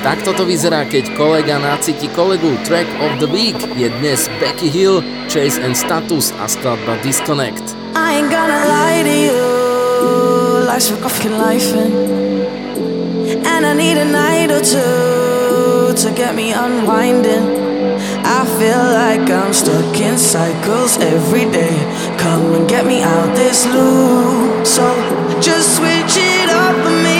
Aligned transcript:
Takto 0.00 0.32
to 0.32 0.48
vyzerá, 0.48 0.88
keď 0.88 1.12
kolega 1.12 1.60
nacíti 1.60 2.08
kolegu. 2.08 2.56
Track 2.64 2.88
of 3.04 3.20
the 3.20 3.28
Week 3.28 3.58
je 3.76 3.92
dnes 4.00 4.32
Becky 4.40 4.72
Hill, 4.72 5.04
Chase 5.28 5.60
and 5.60 5.76
Status 5.76 6.32
a 6.40 6.48
skladba 6.48 6.96
Disconnect. 7.04 7.76
I 7.92 8.20
ain't 8.20 8.32
gonna 8.32 8.64
lie 8.64 9.04
to 9.04 9.16
you 9.28 9.40
Life's 10.64 10.88
fucking 10.88 11.36
life 11.36 11.68
in 11.72 11.92
And 13.44 13.64
I 13.64 13.72
need 13.72 13.96
a 13.96 14.04
night 14.04 14.52
or 14.52 14.60
two 14.60 15.96
To 15.96 16.08
get 16.12 16.36
me 16.36 16.52
unwinding 16.52 17.66
I 18.26 18.44
feel 18.58 18.84
like 19.00 19.30
I'm 19.30 19.52
stuck 19.52 20.00
in 20.00 20.18
cycles 20.18 20.98
every 20.98 21.44
day. 21.50 21.76
Come 22.18 22.54
and 22.54 22.68
get 22.68 22.84
me 22.84 23.02
out 23.02 23.36
this 23.36 23.64
loop. 23.66 24.66
So 24.66 24.84
just 25.40 25.76
switch 25.76 26.16
it 26.18 26.50
up 26.50 26.74
for 26.82 26.90
me. 26.90 27.15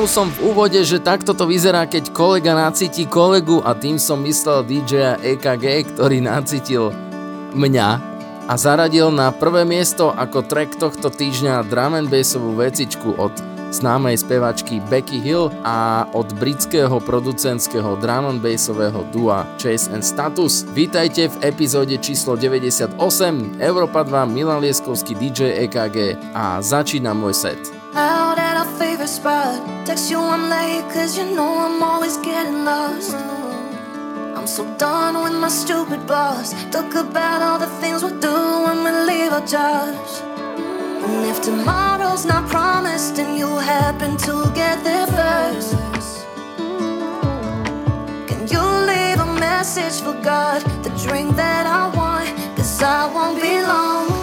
Spomenul 0.00 0.16
som 0.16 0.32
v 0.32 0.56
úvode, 0.56 0.80
že 0.80 0.96
takto 0.96 1.36
to 1.36 1.44
vyzerá, 1.44 1.84
keď 1.84 2.16
kolega 2.16 2.56
nacíti 2.56 3.04
kolegu 3.04 3.60
a 3.60 3.76
tým 3.76 4.00
som 4.00 4.16
myslel 4.24 4.64
DJ 4.64 5.20
EKG, 5.20 5.92
ktorý 5.92 6.24
nacítil 6.24 6.88
mňa 7.52 7.88
a 8.48 8.52
zaradil 8.56 9.12
na 9.12 9.28
prvé 9.28 9.68
miesto 9.68 10.08
ako 10.08 10.48
track 10.48 10.80
tohto 10.80 11.12
týždňa 11.12 11.68
drum 11.68 12.00
and 12.00 12.08
bassovú 12.08 12.56
vecičku 12.56 13.12
od 13.20 13.36
známej 13.76 14.24
spevačky 14.24 14.80
Becky 14.88 15.20
Hill 15.20 15.52
a 15.68 16.08
od 16.16 16.32
britského 16.40 16.96
producentského 16.96 18.00
drum 18.00 18.24
and 18.24 18.40
bassového 18.40 19.04
dua 19.12 19.44
Chase 19.60 19.92
and 19.92 20.00
Status. 20.00 20.64
Vítajte 20.72 21.28
v 21.28 21.52
epizóde 21.52 22.00
číslo 22.00 22.40
98 22.40 22.96
Európa 23.60 24.00
2 24.08 24.16
Milan 24.32 24.64
Lieskovský 24.64 25.12
DJ 25.12 25.68
EKG 25.68 26.16
a 26.32 26.56
začína 26.64 27.12
môj 27.12 27.36
set. 27.36 27.60
Out 27.92 28.49
spot. 29.20 29.86
Text 29.86 30.10
you 30.10 30.18
I'm 30.18 30.48
late, 30.48 30.84
cause 30.94 31.18
you 31.18 31.26
know 31.36 31.52
I'm 31.66 31.82
always 31.82 32.16
getting 32.28 32.64
lost. 32.64 33.14
I'm 34.36 34.46
so 34.46 34.64
done 34.78 35.14
with 35.22 35.36
my 35.44 35.52
stupid 35.62 36.06
boss. 36.06 36.48
Talk 36.74 36.94
about 36.94 37.42
all 37.42 37.58
the 37.58 37.72
things 37.80 38.02
we'll 38.02 38.20
do 38.30 38.38
when 38.64 38.78
we 38.84 38.92
leave 39.10 39.32
our 39.38 39.46
jobs. 39.56 40.12
And 41.04 41.22
if 41.32 41.38
tomorrow's 41.42 42.24
not 42.24 42.48
promised 42.48 43.18
and 43.18 43.36
you 43.36 43.50
happen 43.74 44.16
to 44.28 44.34
get 44.54 44.76
there 44.88 45.08
first, 45.18 45.70
can 48.28 48.40
you 48.54 48.64
leave 48.90 49.18
a 49.28 49.30
message 49.48 49.96
for 50.04 50.16
God? 50.30 50.60
The 50.84 50.92
drink 51.04 51.36
that 51.36 51.64
I 51.66 51.82
want, 51.98 52.28
cause 52.56 52.82
I 52.82 53.12
won't 53.14 53.36
be 53.42 53.54
long. 53.72 54.19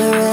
Eyes. 0.00 0.27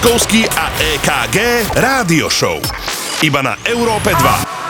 Lieskovský 0.00 0.48
a 0.48 0.72
EKG 0.96 1.36
Rádio 1.76 2.32
Show. 2.32 2.56
Iba 3.20 3.44
na 3.44 3.52
Európe 3.68 4.16
2. 4.16 4.60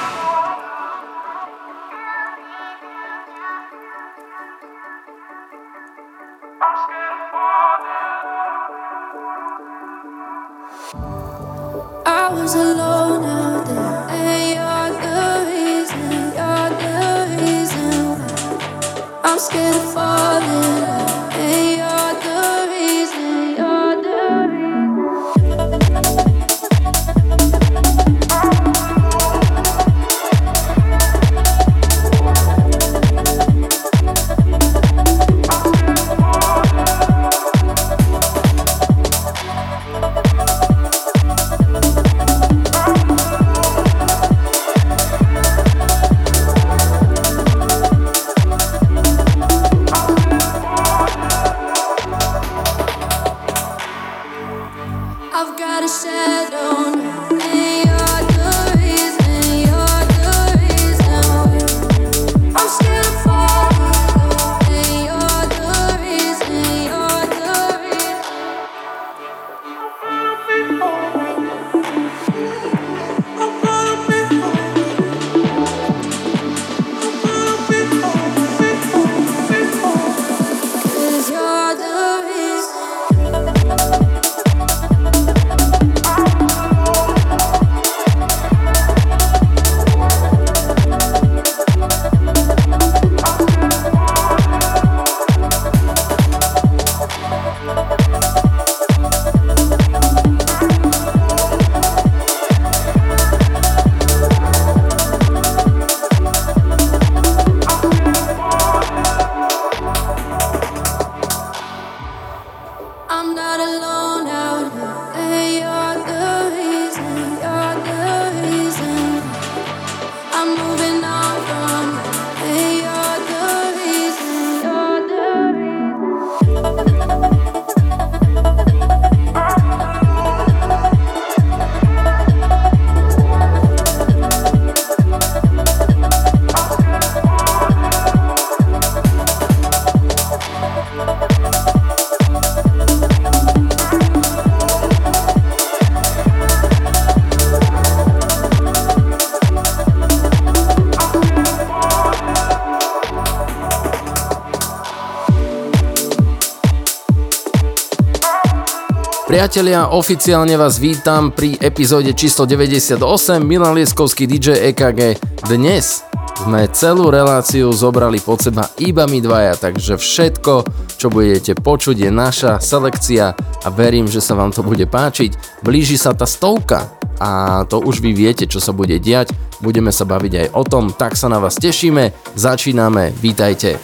Priatelia, 159.41 159.89
oficiálne 159.97 160.53
vás 160.53 160.77
vítam 160.77 161.33
pri 161.33 161.57
epizóde 161.65 162.13
číslo 162.13 162.45
98 162.45 163.01
Milan 163.41 163.73
Lieskovský 163.73 164.29
DJ 164.29 164.69
EKG. 164.69 165.17
Dnes 165.49 166.05
sme 166.45 166.69
celú 166.69 167.09
reláciu 167.09 167.73
zobrali 167.73 168.21
pod 168.21 168.45
seba 168.45 168.69
iba 168.77 169.09
my 169.09 169.17
dvaja, 169.17 169.57
takže 169.57 169.97
všetko, 169.97 170.69
čo 171.01 171.09
budete 171.09 171.57
počuť 171.57 172.05
je 172.05 172.11
naša 172.13 172.61
selekcia 172.61 173.33
a 173.65 173.69
verím, 173.73 174.13
že 174.13 174.21
sa 174.21 174.37
vám 174.37 174.53
to 174.53 174.61
bude 174.61 174.85
páčiť. 174.85 175.65
Blíži 175.65 175.97
sa 175.97 176.13
tá 176.13 176.29
stovka 176.29 176.93
a 177.17 177.65
to 177.65 177.81
už 177.81 178.05
vy 178.05 178.13
viete, 178.13 178.45
čo 178.45 178.61
sa 178.61 178.77
bude 178.77 179.01
diať. 179.01 179.33
Budeme 179.65 179.89
sa 179.89 180.05
baviť 180.05 180.33
aj 180.37 180.47
o 180.53 180.69
tom, 180.69 180.93
tak 180.93 181.17
sa 181.17 181.33
na 181.33 181.41
vás 181.41 181.57
tešíme. 181.57 182.37
Začíname, 182.37 183.17
vítajte. 183.25 183.81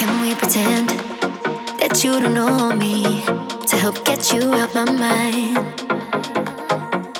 Can 0.00 0.16
we 0.24 0.32
pretend 0.32 0.96
that 1.76 1.92
you 2.00 2.16
don't 2.16 2.32
know 2.32 2.72
me? 2.72 3.20
To 3.72 3.78
help 3.78 4.04
get 4.04 4.32
you 4.32 4.52
out 4.52 4.74
my 4.74 4.84
mind. 4.84 5.56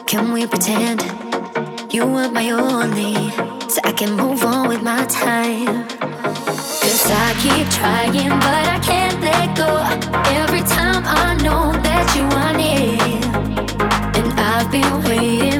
Can 0.07 0.33
we 0.33 0.47
pretend 0.47 1.01
you 1.91 2.05
were 2.05 2.31
my 2.31 2.51
only 2.51 3.15
so 3.73 3.81
I 3.85 3.93
can 3.93 4.13
move 4.13 4.45
on 4.45 4.69
with 4.69 4.83
my 4.83 5.03
time? 5.07 5.89
Cause 6.83 7.07
I 7.25 7.29
keep 7.45 7.67
trying, 7.79 8.35
but 8.45 8.65
I 8.75 8.79
can't 8.91 9.19
let 9.29 9.57
go. 9.57 9.71
Every 10.41 10.65
time 10.77 11.03
I 11.25 11.29
know 11.45 11.73
that 11.87 12.05
you 12.17 12.25
are 12.43 12.55
near, 12.63 13.01
and 14.19 14.29
I've 14.39 14.71
been 14.71 14.97
waiting 15.09 15.52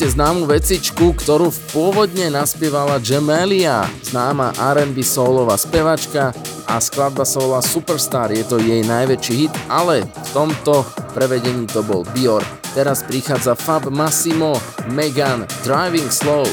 ste 0.00 0.16
známu 0.16 0.48
vecičku, 0.48 1.12
ktorú 1.12 1.52
pôvodne 1.76 2.32
naspievala 2.32 2.96
Jamelia, 3.04 3.84
známa 4.08 4.48
R&B 4.56 5.04
soulová 5.04 5.60
spevačka 5.60 6.32
a 6.64 6.80
skladba 6.80 7.28
soula 7.28 7.60
Superstar 7.60 8.32
je 8.32 8.40
to 8.48 8.56
jej 8.56 8.80
najväčší 8.80 9.34
hit, 9.44 9.52
ale 9.68 10.08
v 10.08 10.28
tomto 10.32 10.88
prevedení 11.12 11.68
to 11.68 11.84
bol 11.84 12.00
Bior. 12.16 12.40
Teraz 12.72 13.04
prichádza 13.04 13.52
Fab 13.52 13.92
Massimo, 13.92 14.56
Megan, 14.88 15.44
Driving 15.68 16.08
Slow. 16.08 16.48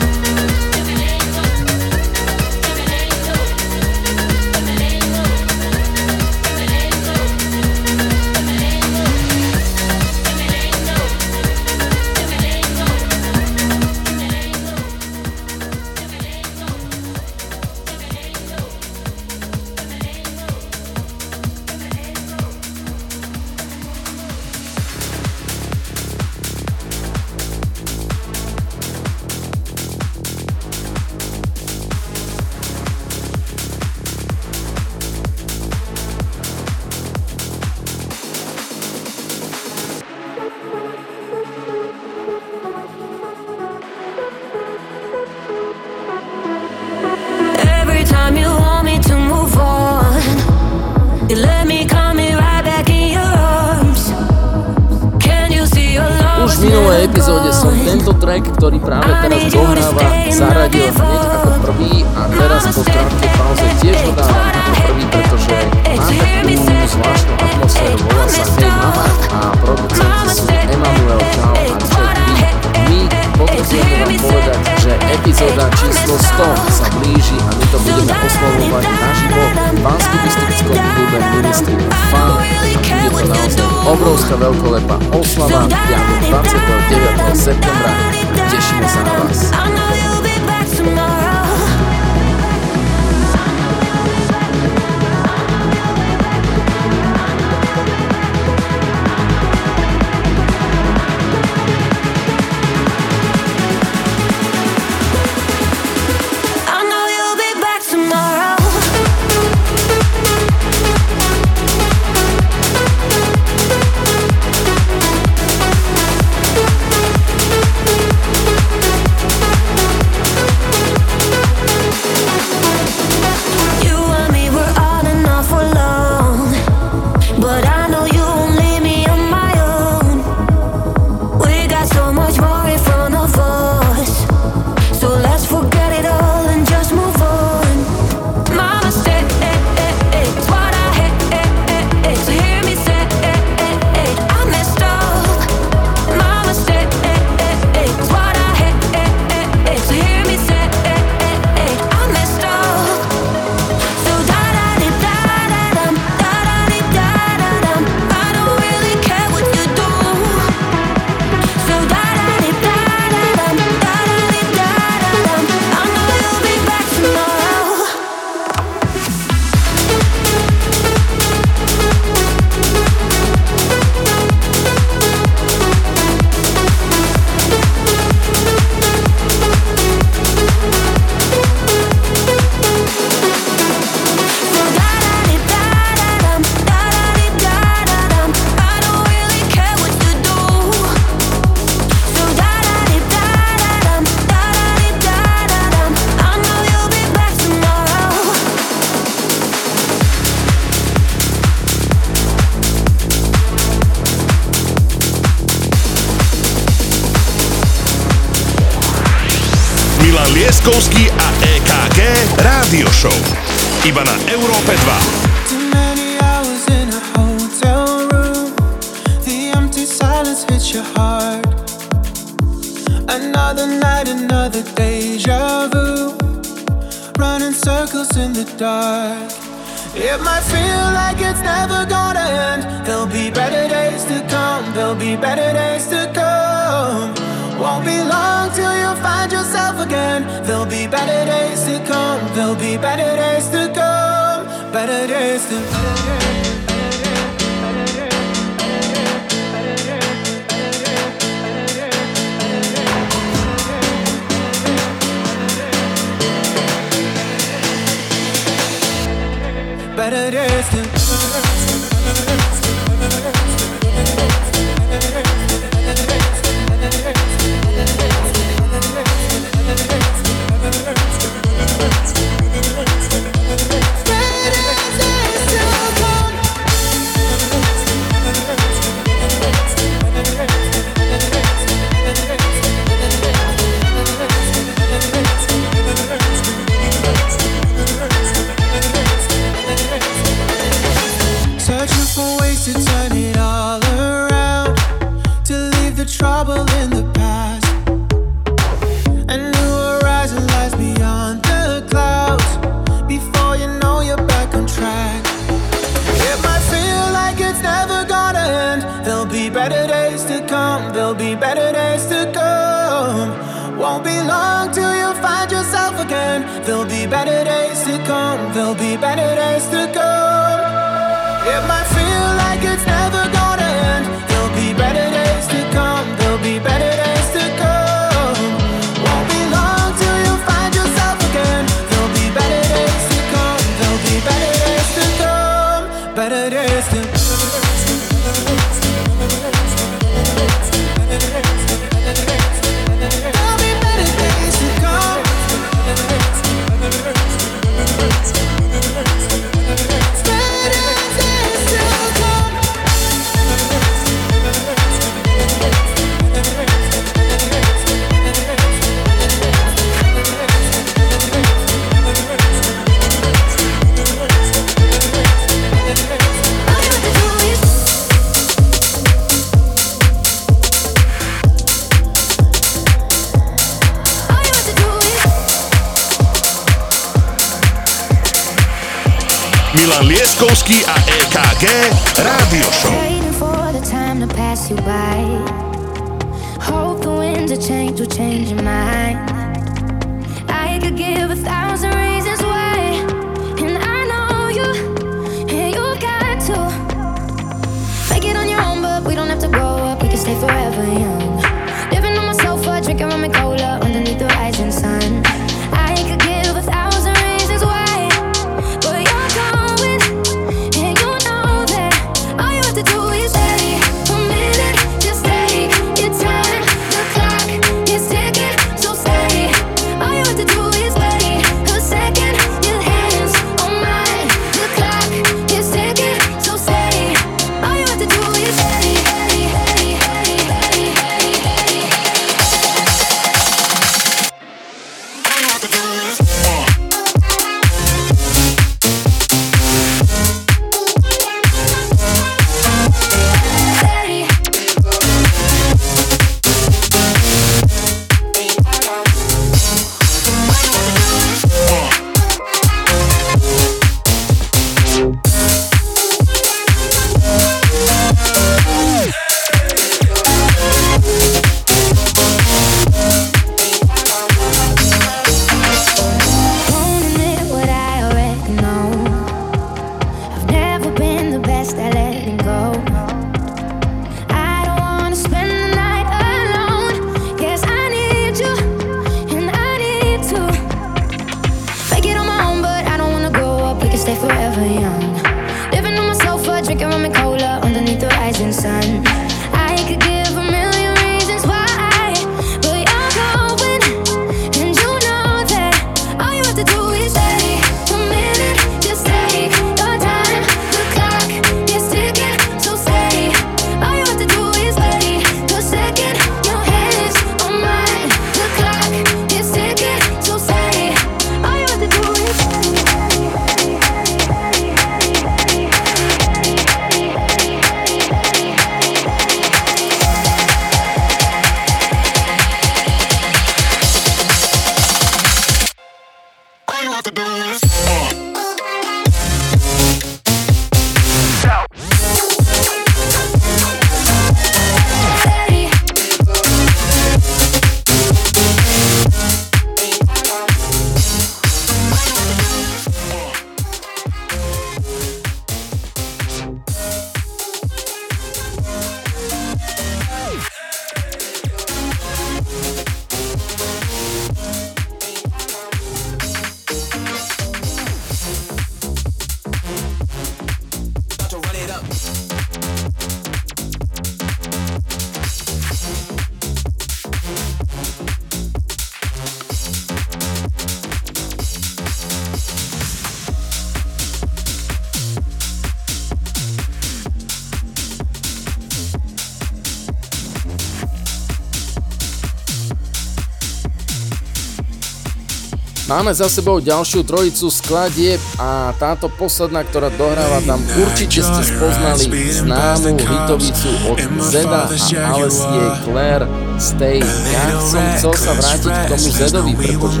Máme 585.96 586.12
za 586.12 586.28
sebou 586.28 586.60
ďalšiu 586.60 587.08
trojicu 587.08 587.48
skladieb 587.48 588.20
a 588.36 588.76
táto 588.76 589.08
posledná, 589.08 589.64
ktorá 589.64 589.88
dohráva 589.88 590.44
tam 590.44 590.60
určite 590.76 591.24
ste 591.24 591.40
spoznali 591.40 592.36
známu 592.36 593.00
hitovicu 593.00 593.70
od 593.88 593.96
Zeda 594.28 594.68
a 594.68 594.76
Alessie 595.16 595.64
Claire 595.88 596.28
Stay. 596.60 597.00
Ja 597.32 597.48
som 597.64 597.80
chcel 597.96 598.12
sa 598.12 598.32
vrátiť 598.36 598.72
k 598.76 598.84
tomu 598.92 599.08
Zedovi, 599.08 599.52
pretože 599.56 600.00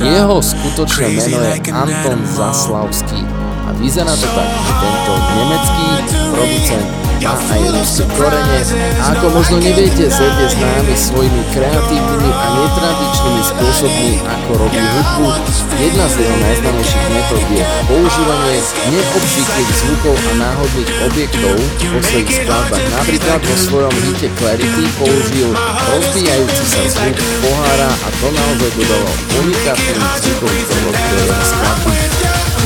jeho 0.00 0.36
skutočné 0.40 1.06
meno 1.12 1.36
je 1.36 1.52
Anton 1.76 2.20
Zaslavský. 2.24 3.20
A 3.68 3.76
vyzerá 3.76 4.16
to 4.16 4.28
tak, 4.32 4.48
že 4.48 4.72
tento 4.80 5.12
nemecký 5.28 5.88
producent 6.32 6.88
a 7.22 7.32
aj 7.38 7.62
rusy 7.70 8.02
korenec. 8.18 8.68
A 8.98 9.14
ako 9.14 9.26
možno 9.30 9.56
neviete, 9.62 10.10
Zed 10.10 10.34
je 10.42 10.48
známy 10.58 10.94
svojimi 10.98 11.42
kreatívnymi 11.54 12.30
a 12.34 12.46
netradičnými 12.58 13.42
spôsobmi, 13.46 14.12
ako 14.26 14.50
robí 14.66 14.82
hudbu. 14.82 15.30
Jedna 15.74 16.06
z 16.10 16.14
jeho 16.22 16.36
najznámejších 16.38 17.06
metód 17.10 17.44
je 17.50 17.64
používanie 17.86 18.56
neobvyklých 18.90 19.70
zvukov 19.74 20.16
a 20.16 20.32
náhodných 20.38 20.90
objektov 21.10 21.56
vo 21.94 22.00
svojich 22.02 22.30
skladbách. 22.42 22.86
Napríklad 22.94 23.40
vo 23.42 23.56
svojom 23.58 23.94
hite 24.10 24.28
Clarity 24.38 24.84
použil 24.98 25.50
rozbijajúci 25.94 26.64
sa 26.66 26.82
zvuk 26.90 27.18
pohára 27.42 27.90
a 27.90 28.08
to 28.22 28.28
naozaj 28.30 28.70
dodalo 28.78 29.10
unikátny 29.42 29.92
zvukový 30.22 30.60
prvok 30.66 30.96
do 30.98 31.16
jeho 31.22 31.44
skladby. 31.46 31.96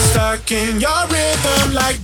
Stuck 0.08 0.48
in 0.52 0.80
your 0.80 1.02
rhythm 1.12 1.76
like 1.76 2.00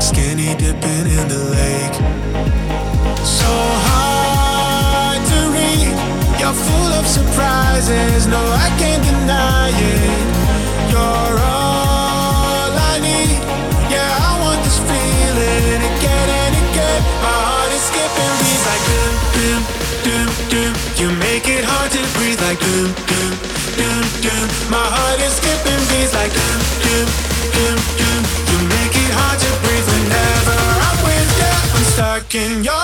skinny 0.00 0.54
dipping 0.56 1.06
in 1.18 1.26
the 1.28 1.42
lake. 1.56 1.96
So 3.24 3.50
hard 3.88 5.20
to 5.30 5.38
read. 5.56 5.94
You're 6.40 6.52
full 6.52 6.92
of 6.98 7.06
surprises. 7.06 8.26
No, 8.26 8.40
I 8.40 8.68
can't 8.78 9.02
deny 9.02 9.70
it. 9.70 10.26
You're 10.92 11.36
all 11.40 12.70
I 12.92 12.98
need. 13.00 13.40
Yeah, 13.90 14.28
I 14.28 14.32
want 14.42 14.60
this 14.64 14.78
feeling 14.88 15.80
again 15.92 16.28
and 16.42 16.54
again. 16.64 17.00
My 17.24 17.36
heart 17.48 17.72
is 17.72 17.84
skipping 17.90 18.34
beats 18.40 18.64
like 18.68 18.82
doom, 18.90 19.14
doom, 19.36 19.62
doom, 20.06 20.28
doom. 20.52 20.72
You 21.00 21.08
make 21.18 21.48
it 21.48 21.64
hard 21.64 21.90
to 21.92 22.02
breathe 22.16 22.40
like 22.46 22.60
doom, 22.60 22.90
doom, 23.10 23.32
doom, 23.78 24.04
doom. 24.24 24.46
My 24.70 24.84
heart 24.84 25.20
is 25.20 25.34
skipping 25.40 25.82
beats 25.90 26.14
like 26.14 26.32
doom, 26.32 26.60
doom, 26.84 27.08
in 32.34 32.64
your 32.64 32.83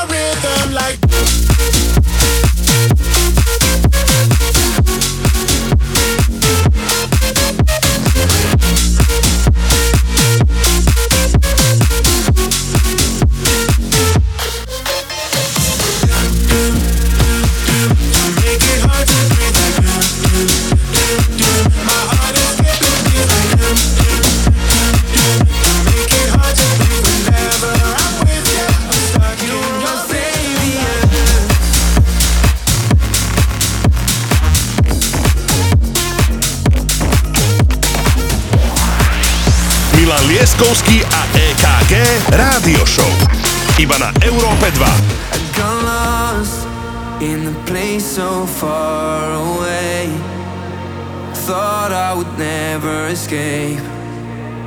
escape, 53.11 53.83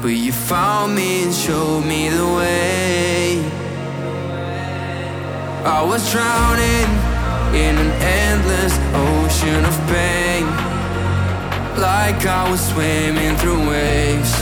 but 0.02 0.10
you 0.10 0.34
found 0.34 0.94
me 0.94 1.24
and 1.24 1.34
showed 1.34 1.86
me 1.86 2.10
the 2.10 2.26
way. 2.26 3.39
I 5.66 5.82
was 5.82 6.02
drowning 6.12 6.89
in 7.56 7.74
an 7.78 7.91
endless 8.02 8.76
ocean 8.94 9.64
of 9.64 9.76
pain, 9.88 10.44
like 11.80 12.26
I 12.26 12.50
was 12.52 12.62
swimming 12.72 13.38
through 13.38 13.62
waves, 13.70 14.34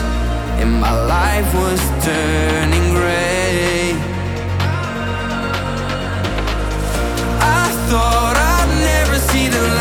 and 0.60 0.82
my 0.82 0.94
life 1.06 1.54
was 1.54 1.80
turning 2.04 2.88
gray. 2.96 3.94
I 7.62 7.66
thought 7.88 8.36
I'd 8.56 8.72
never 8.82 9.18
see 9.30 9.48
the 9.48 9.62
light 9.62 9.81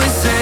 how 0.00 0.06
to 0.08 0.39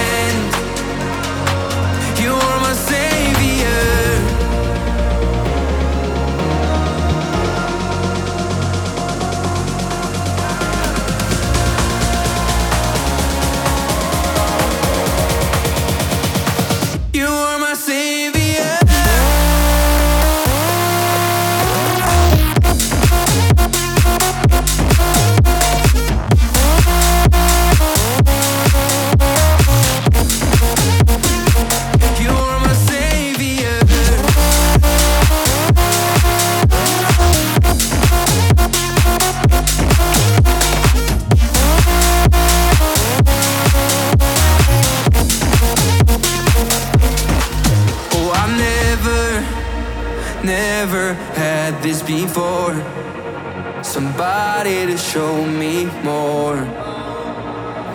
Somebody 54.18 54.86
to 54.86 54.98
show 54.98 55.46
me 55.46 55.84
more, 56.02 56.56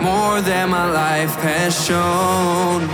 more 0.00 0.40
than 0.40 0.70
my 0.70 0.90
life 0.90 1.34
has 1.44 1.74
shown. 1.84 2.88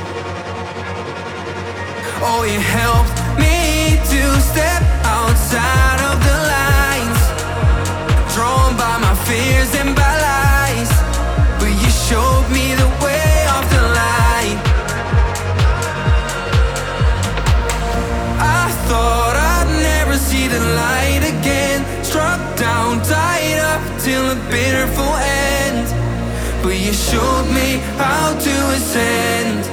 Oh, 2.27 2.43
you 2.43 2.59
helped 2.59 3.15
me 3.39 4.03
to 4.11 4.23
step 4.51 4.83
outside 5.07 6.01
of 6.11 6.19
the 6.27 6.39
lines, 6.57 7.21
drawn 8.35 8.77
by 8.77 8.99
my 8.99 9.15
fears 9.25 9.77
and 9.77 9.95
by 9.95 10.20
showed 27.11 27.47
me 27.53 27.79
how 27.99 28.39
to 28.39 28.55
ascend. 28.77 29.70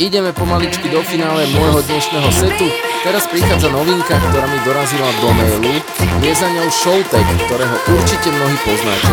Ideme 0.00 0.32
pomaličky 0.32 0.88
do 0.88 1.04
finále 1.04 1.44
môjho 1.52 1.84
dnešného 1.84 2.32
setu. 2.32 2.72
Teraz 3.04 3.28
prichádza 3.28 3.68
novinka, 3.68 4.16
ktorá 4.16 4.48
mi 4.48 4.56
dorazila 4.64 5.12
do 5.20 5.28
mailu. 5.28 5.76
Je 6.24 6.32
za 6.32 6.48
ňou 6.48 6.72
Showtek, 6.72 7.20
ktorého 7.44 7.76
určite 7.92 8.32
mnohí 8.32 8.56
poznáte. 8.64 9.12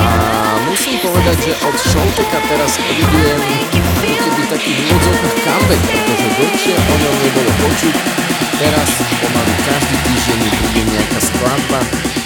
A 0.00 0.08
musím 0.64 0.96
povedať, 1.04 1.44
že 1.44 1.52
od 1.68 1.76
Showteka 1.76 2.40
teraz 2.40 2.72
evidujem 2.88 3.40
ako 4.00 4.14
keby 4.16 4.42
taký 4.48 4.70
v 4.72 4.80
úvodzovkách 4.88 5.36
comeback, 5.44 5.82
pretože 5.92 6.28
dlhšie 6.40 6.72
o 6.72 6.94
ňom 7.04 7.16
nebolo 7.20 7.50
počuť. 7.60 7.94
Teraz 8.54 8.90
pomaly 9.18 9.54
každý 9.66 9.96
týždeň 10.06 10.38
mi 10.38 10.50
bude 10.62 10.82
nejaká 10.94 11.20
skladba, 11.26 11.80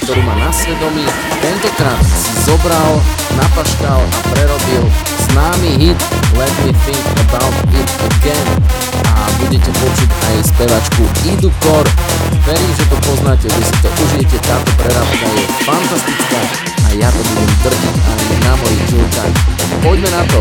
ktorú 0.05 0.21
má 0.29 0.35
na 0.37 0.53
svedomí. 0.53 1.09
Tentokrát 1.41 2.05
si 2.05 2.33
zobral, 2.45 3.01
napaškal 3.41 4.01
a 4.05 4.21
prerobil 4.29 4.85
známy 5.33 5.71
hit 5.81 6.01
Let 6.37 6.53
Me 6.69 6.73
Think 6.85 7.05
About 7.25 7.55
It 7.73 7.89
Again 8.13 8.49
a 9.09 9.25
budete 9.41 9.73
počuť 9.73 10.11
aj 10.13 10.37
spevačku 10.53 11.03
Idu 11.33 11.49
Kor. 11.65 11.89
Verím, 12.45 12.73
že 12.77 12.85
to 12.93 12.97
poznáte, 13.09 13.49
že 13.49 13.63
si 13.65 13.75
to 13.81 13.89
užijete, 13.89 14.37
táto 14.45 14.71
prerábka 14.77 15.27
je 15.33 15.45
fantastická 15.65 16.41
a 16.85 16.89
ja 16.93 17.09
to 17.09 17.21
budem 17.25 17.51
drtiť 17.65 17.97
aj 18.05 18.21
na 18.45 18.53
mojich 18.61 18.85
žilkách. 18.93 19.35
Poďme 19.81 20.09
na 20.13 20.23
to! 20.29 20.41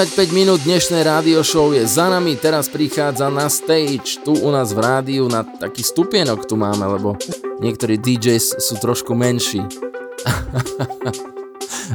...45 0.00 0.32
minút 0.32 0.64
dnešnej 0.64 1.04
rádio 1.04 1.44
show 1.44 1.76
je 1.76 1.84
za 1.84 2.08
nami, 2.08 2.32
teraz 2.32 2.72
prichádza 2.72 3.28
na 3.28 3.52
stage, 3.52 4.16
tu 4.24 4.32
u 4.32 4.48
nás 4.48 4.72
v 4.72 4.80
rádiu, 4.80 5.28
na 5.28 5.44
taký 5.44 5.84
stupienok 5.84 6.48
tu 6.48 6.56
máme, 6.56 6.88
lebo 6.88 7.20
niektorí 7.60 8.00
DJs 8.00 8.64
sú 8.64 8.80
trošku 8.80 9.12
menší. 9.12 9.60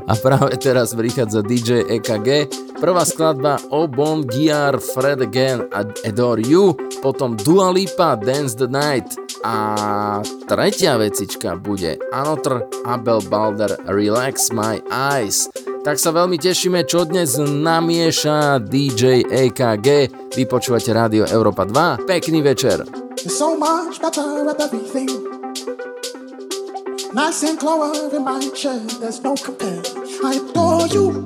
A 0.06 0.14
práve 0.22 0.54
teraz 0.62 0.94
prichádza 0.94 1.42
DJ 1.42 1.82
EKG, 1.98 2.46
prvá 2.78 3.02
skladba 3.10 3.58
O 3.74 3.90
Bon 3.90 4.22
Giar, 4.22 4.78
Fred 4.78 5.26
Again 5.26 5.66
a 5.74 5.82
Adore 6.06 6.46
You, 6.46 6.78
potom 7.02 7.34
Dua 7.34 7.74
Lipa, 7.74 8.22
Dance 8.22 8.54
the 8.54 8.70
Night 8.70 9.18
a 9.42 10.22
tretia 10.46 11.02
vecička 11.02 11.58
bude 11.58 11.98
Another 12.14 12.70
Abel 12.86 13.22
Balder, 13.30 13.78
Relax 13.90 14.54
My 14.54 14.78
Eyes. 14.94 15.50
Tak 15.86 16.02
sa 16.02 16.10
veľmi 16.10 16.42
tešíme, 16.42 16.82
čo 16.90 17.06
dnes 17.06 17.38
namieša 17.38 18.58
DJ 18.58 19.22
EKG. 19.22 20.10
Vy 20.34 20.44
počúvate 20.50 20.90
Rádio 20.90 21.30
Európa 21.30 21.62
2. 21.62 22.10
Pekný 22.10 22.42
večer. 22.42 22.82
So 23.30 23.54
much 23.54 24.02
better 24.02 24.50
at 24.50 24.58
everything. 24.58 25.06
Nice 27.14 27.46
and 27.46 27.62
clover 27.62 27.94
in 28.10 28.26
my 28.26 28.42
chair, 28.58 28.82
there's 28.98 29.22
no 29.22 29.38
compare. 29.38 29.86
I 30.26 30.42
adore 30.42 30.90
you. 30.90 31.22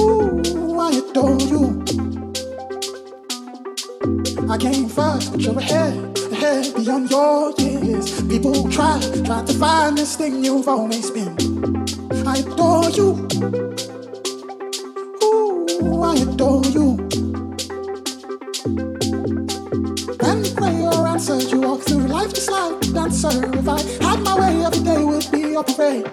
Ooh, 0.00 0.80
I 0.80 1.04
adore 1.04 1.36
you. 1.44 1.84
I 4.48 4.56
came 4.56 4.88
first, 4.88 5.36
but 5.36 5.44
you're 5.44 5.60
ahead, 5.60 6.00
ahead 6.32 6.72
beyond 6.72 7.12
your 7.12 7.52
years. 7.60 8.24
People 8.24 8.56
try, 8.72 8.96
try 9.20 9.44
to 9.44 9.52
find 9.60 10.00
this 10.00 10.16
thing 10.16 10.40
you've 10.40 10.64
always 10.64 11.12
been. 11.12 11.93
I 12.34 12.38
adore 12.38 12.90
you. 12.90 13.28
Ooh, 15.22 16.02
I 16.02 16.16
adore 16.16 16.64
you. 16.64 16.96
When 20.18 20.42
prayer 20.56 21.06
answered, 21.06 21.52
you 21.52 21.60
walk 21.60 21.82
through 21.82 22.08
life 22.08 22.34
just 22.34 22.50
like 22.50 22.82
a 22.82 22.92
dancer. 22.92 23.28
If 23.56 23.68
I 23.68 23.80
had 24.02 24.18
my 24.24 24.34
way, 24.40 24.64
every 24.64 24.82
day 24.82 25.04
would 25.04 25.30
be 25.30 25.54
a 25.54 25.62
parade. 25.62 26.10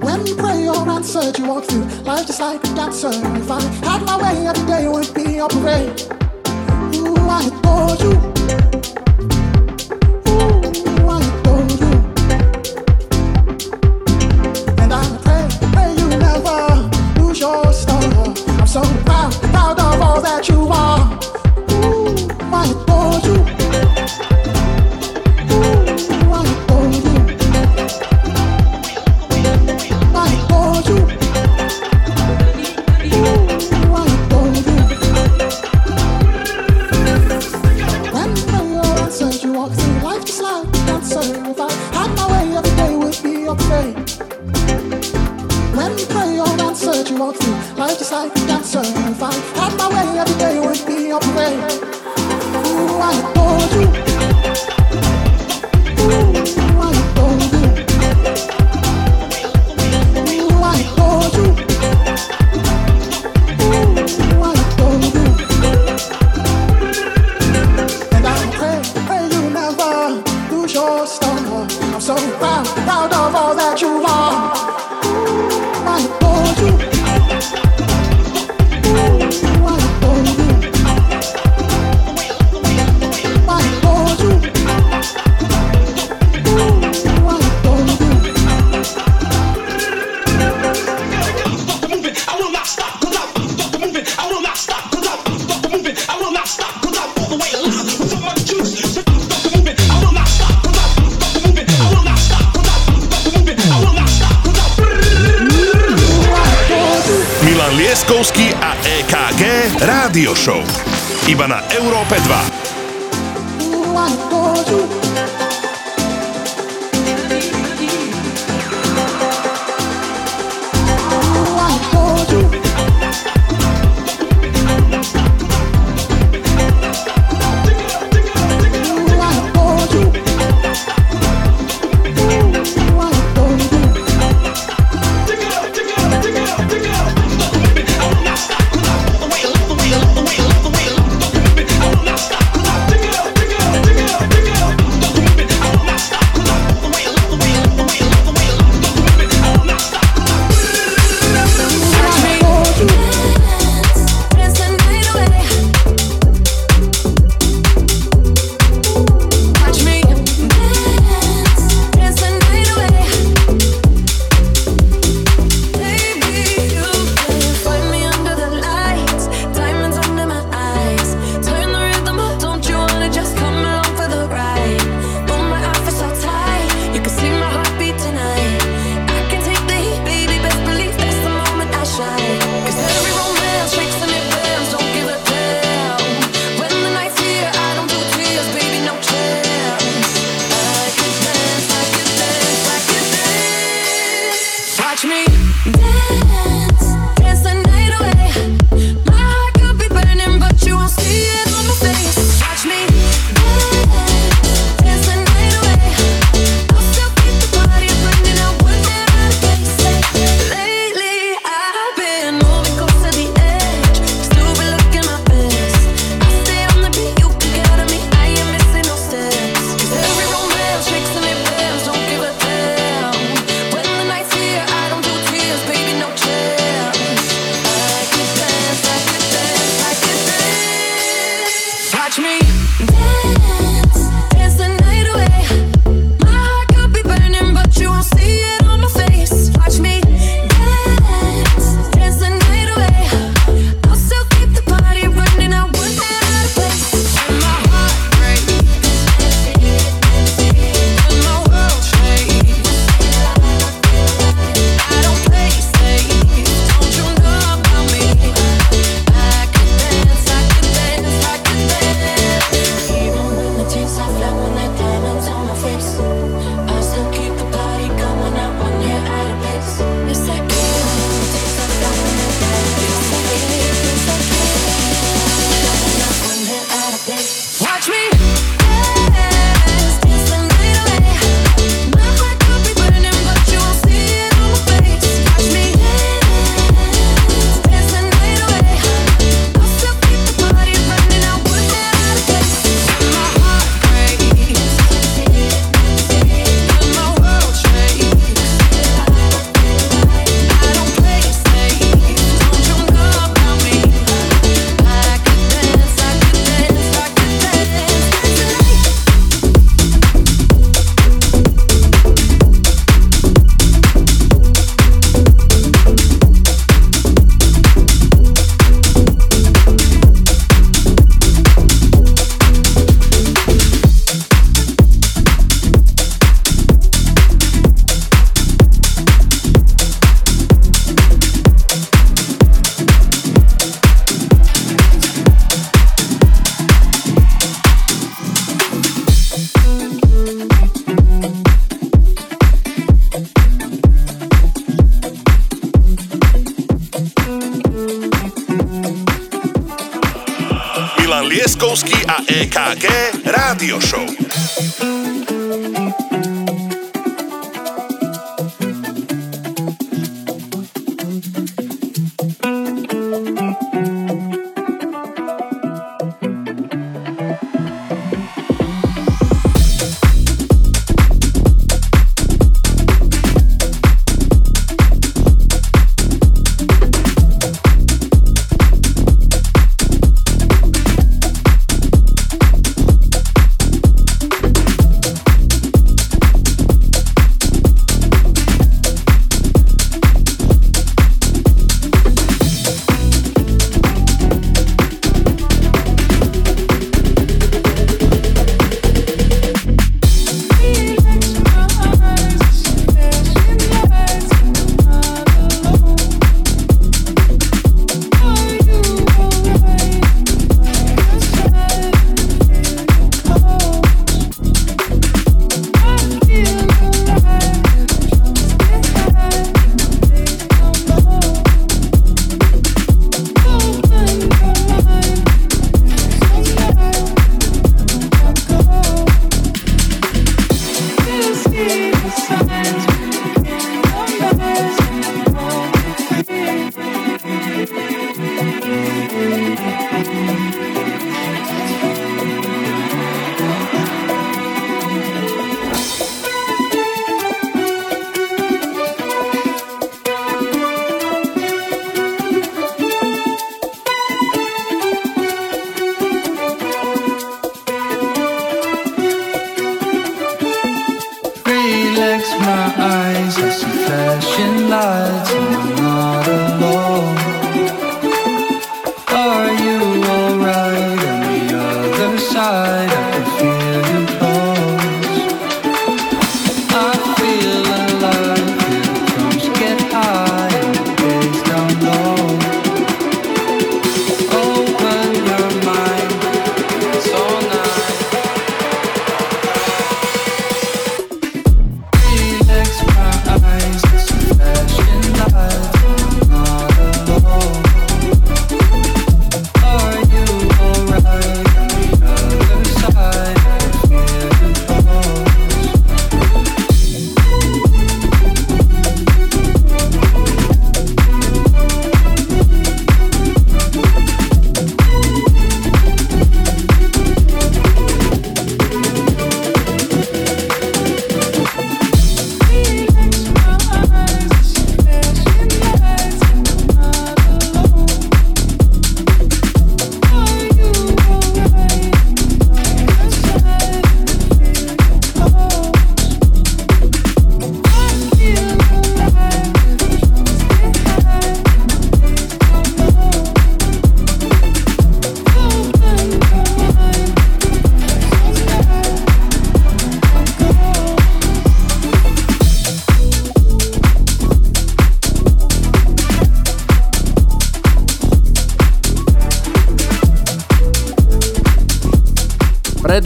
When 0.00 0.36
prayer 0.36 0.70
answered, 0.70 1.36
you 1.36 1.48
walk 1.48 1.64
through 1.64 1.86
life 2.04 2.28
just 2.28 2.38
like 2.38 2.62
a 2.62 2.74
dancer. 2.76 3.10
If 3.10 3.50
I 3.50 3.60
had 3.60 4.06
my 4.06 4.22
way, 4.22 4.46
every 4.46 4.66
day 4.68 4.86
would 4.86 5.12
be 5.14 5.38
a 5.38 5.48
parade. 5.48 6.00
Ooh, 6.94 7.16
I 7.18 7.50
adore 7.50 7.96
you. 8.06 8.33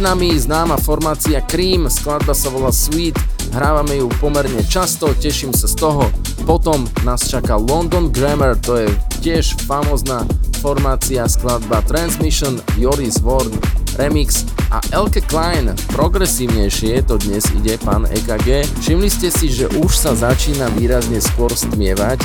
Nami 0.08 0.40
známa 0.40 0.80
formácia 0.80 1.44
Cream, 1.44 1.84
skladba 1.92 2.32
sa 2.32 2.48
volá 2.48 2.72
Sweet, 2.72 3.12
hrávame 3.52 4.00
ju 4.00 4.08
pomerne 4.16 4.64
často, 4.64 5.12
teším 5.12 5.52
sa 5.52 5.68
z 5.68 5.76
toho. 5.76 6.08
Potom 6.48 6.88
nás 7.04 7.28
čaká 7.28 7.60
London 7.60 8.08
Grammar, 8.08 8.56
to 8.56 8.80
je 8.80 8.88
tiež 9.20 9.60
famozná 9.68 10.24
formácia 10.64 11.28
skladba 11.28 11.84
Transmission, 11.84 12.56
Joris 12.80 13.20
Ward 13.20 13.52
remix 14.00 14.48
a 14.70 14.80
Elke 14.94 15.20
Klein, 15.20 15.76
progresívnejšie 15.92 17.04
to 17.04 17.18
dnes 17.18 17.44
ide 17.52 17.76
pán 17.82 18.06
EKG. 18.08 18.64
Všimli 18.80 19.10
ste 19.10 19.28
si, 19.28 19.52
že 19.52 19.68
už 19.76 19.90
sa 19.92 20.16
začína 20.16 20.72
výrazne 20.78 21.20
skôr 21.20 21.50
stmievať? 21.52 22.22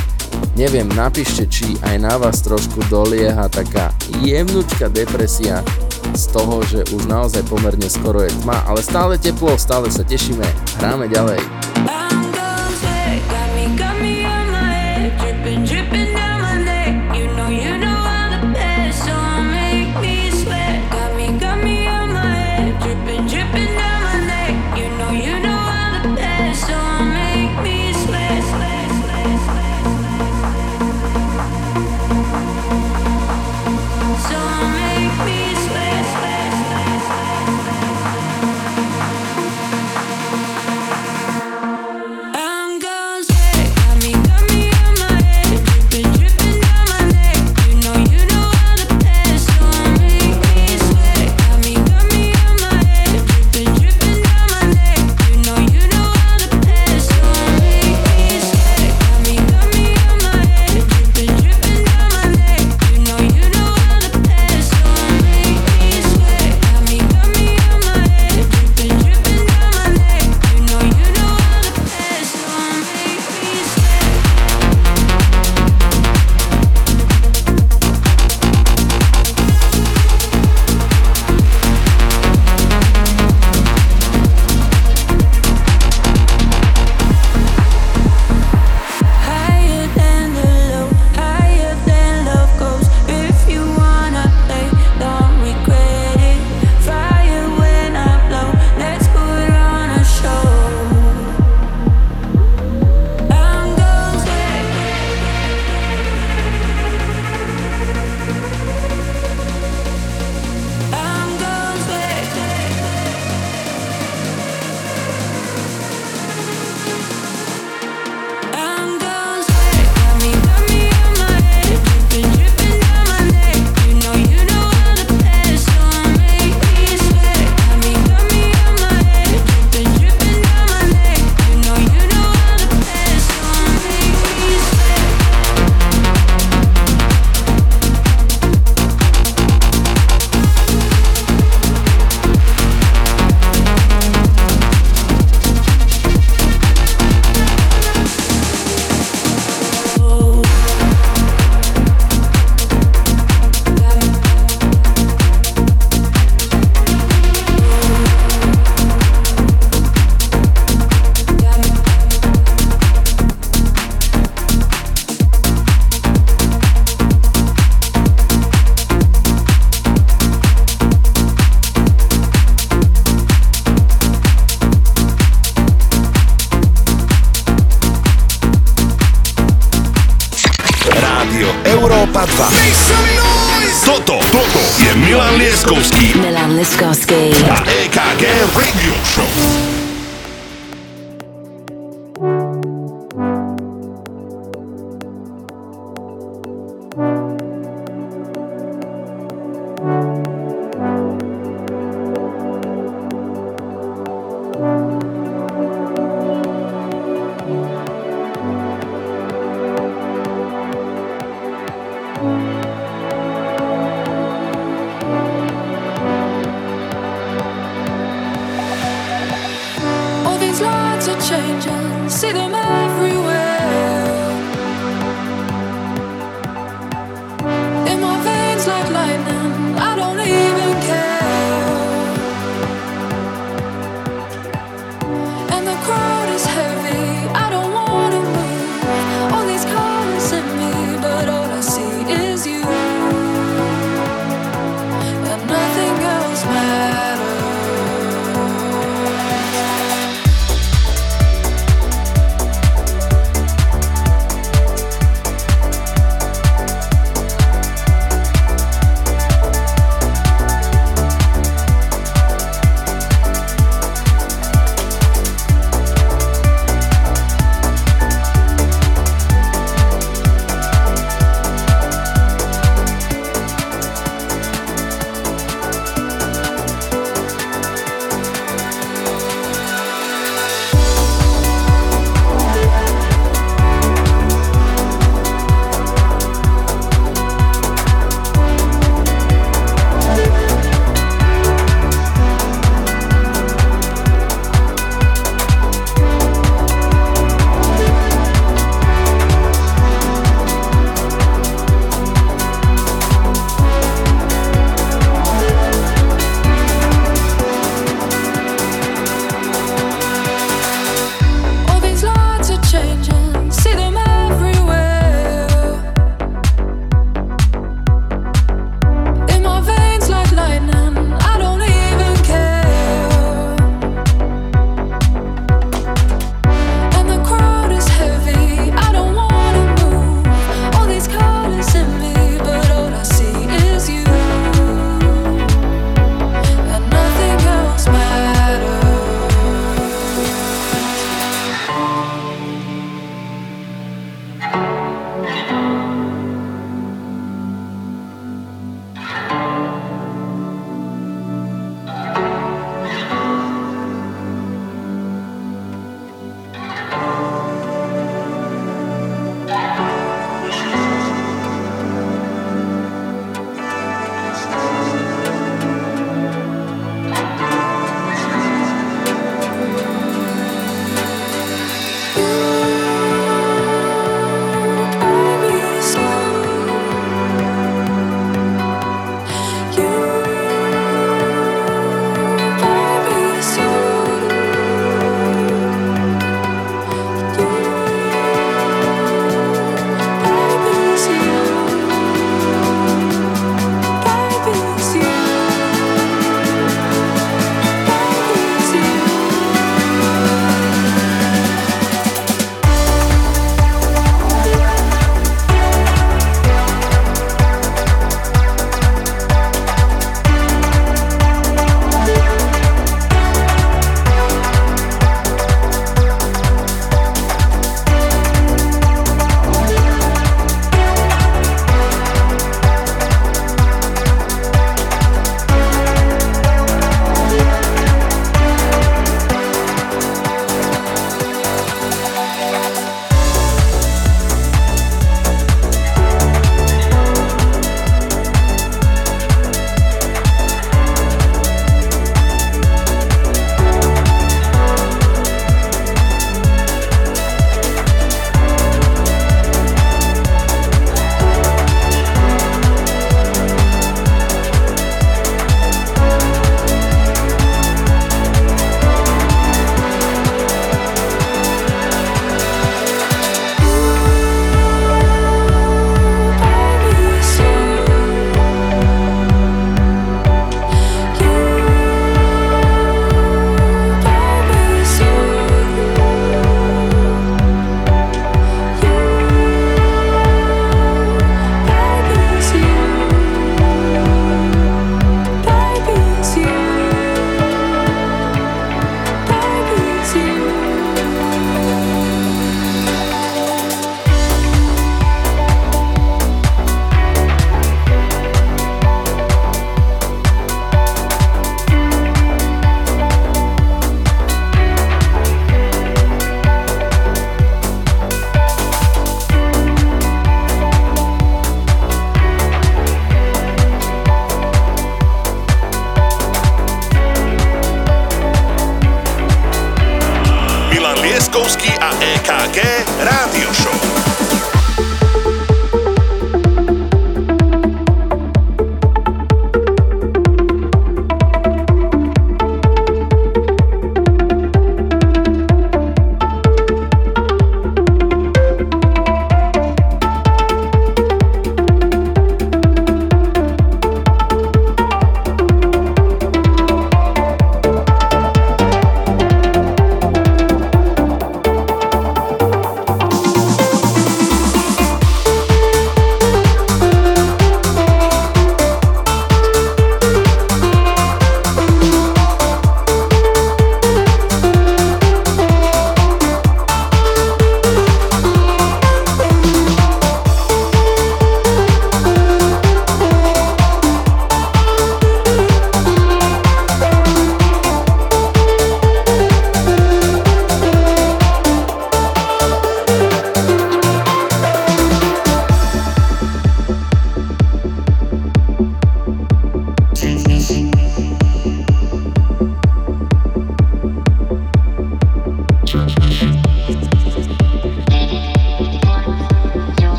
Neviem, 0.53 0.85
napíšte, 0.93 1.49
či 1.49 1.73
aj 1.81 1.97
na 1.97 2.15
vás 2.15 2.45
trošku 2.45 2.85
dolieha 2.87 3.49
taká 3.49 3.89
jemnúčka 4.21 4.85
depresia 4.87 5.65
z 6.13 6.25
toho, 6.29 6.61
že 6.65 6.85
už 6.93 7.09
naozaj 7.09 7.43
pomerne 7.49 7.89
skoro 7.89 8.21
je 8.21 8.31
tma, 8.45 8.61
ale 8.69 8.85
stále 8.85 9.17
teplo, 9.17 9.57
stále 9.57 9.89
sa 9.89 10.05
tešíme, 10.05 10.45
hráme 10.79 11.09
ďalej. 11.09 11.41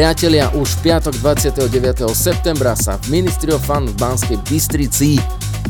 Priatelia, 0.00 0.48
už 0.56 0.80
v 0.80 0.88
piatok 0.88 1.12
29. 1.20 2.08
septembra 2.16 2.72
sa 2.72 2.96
v 3.04 3.20
Ministry 3.20 3.52
of 3.52 3.60
Fun 3.68 3.84
v 3.84 4.00
Banskej 4.00 4.40
Bystrici 4.48 5.20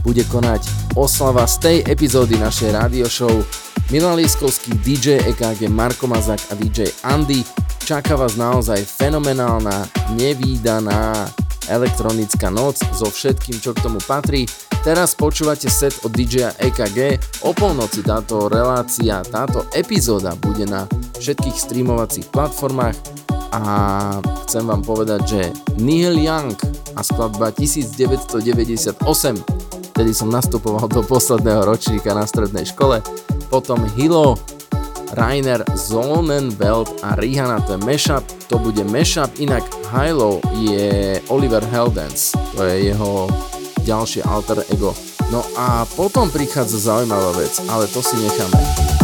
bude 0.06 0.22
konať 0.22 0.94
oslava 0.94 1.42
z 1.50 1.58
tej 1.58 1.76
epizódy 1.90 2.38
našej 2.38 2.78
radio 2.78 3.10
show. 3.10 3.42
Milan 3.90 4.14
Lieskovský, 4.14 4.78
DJ 4.86 5.18
EKG 5.34 5.66
Marko 5.66 6.06
Mazak 6.06 6.38
a 6.46 6.54
DJ 6.54 6.94
Andy. 7.02 7.42
Čaká 7.82 8.14
vás 8.14 8.38
naozaj 8.38 8.78
fenomenálna, 8.86 9.90
nevýdaná 10.14 11.26
elektronická 11.66 12.54
noc 12.54 12.78
so 12.94 13.10
všetkým, 13.10 13.58
čo 13.58 13.74
k 13.74 13.82
tomu 13.82 13.98
patrí. 13.98 14.46
Teraz 14.86 15.18
počúvate 15.18 15.66
set 15.66 16.06
od 16.06 16.14
DJ 16.14 16.54
EKG. 16.54 17.18
O 17.42 17.50
polnoci 17.50 18.06
táto 18.06 18.46
relácia, 18.46 19.26
táto 19.26 19.66
epizóda 19.74 20.38
bude 20.38 20.70
na 20.70 20.86
všetkých 21.18 21.56
streamovacích 21.58 22.30
platformách 22.30 23.09
a 23.50 23.62
chcem 24.46 24.66
vám 24.66 24.82
povedať, 24.86 25.20
že 25.26 25.40
Neil 25.82 26.18
Young 26.18 26.54
a 26.94 27.00
skladba 27.02 27.50
1998, 27.54 29.02
tedy 29.94 30.12
som 30.14 30.30
nastupoval 30.30 30.86
do 30.86 31.02
posledného 31.02 31.66
ročníka 31.66 32.14
na 32.14 32.24
strednej 32.26 32.66
škole, 32.66 33.02
potom 33.50 33.82
Hilo, 33.98 34.38
Rainer 35.18 35.66
Sonnenfeld 35.74 37.02
a 37.02 37.18
Rihanna, 37.18 37.66
to 37.66 37.74
je 37.74 37.80
mashup, 37.82 38.22
to 38.46 38.62
bude 38.62 38.86
mashup, 38.86 39.30
inak 39.42 39.66
Hilo 39.90 40.38
je 40.54 41.18
Oliver 41.26 41.66
Heldens, 41.66 42.30
to 42.54 42.62
je 42.62 42.94
jeho 42.94 43.26
ďalšie 43.82 44.22
alter 44.22 44.62
ego. 44.70 44.94
No 45.30 45.42
a 45.58 45.86
potom 45.94 46.30
prichádza 46.30 46.78
zaujímavá 46.78 47.34
vec, 47.38 47.62
ale 47.70 47.86
to 47.90 48.02
si 48.02 48.18
necháme. 48.18 48.99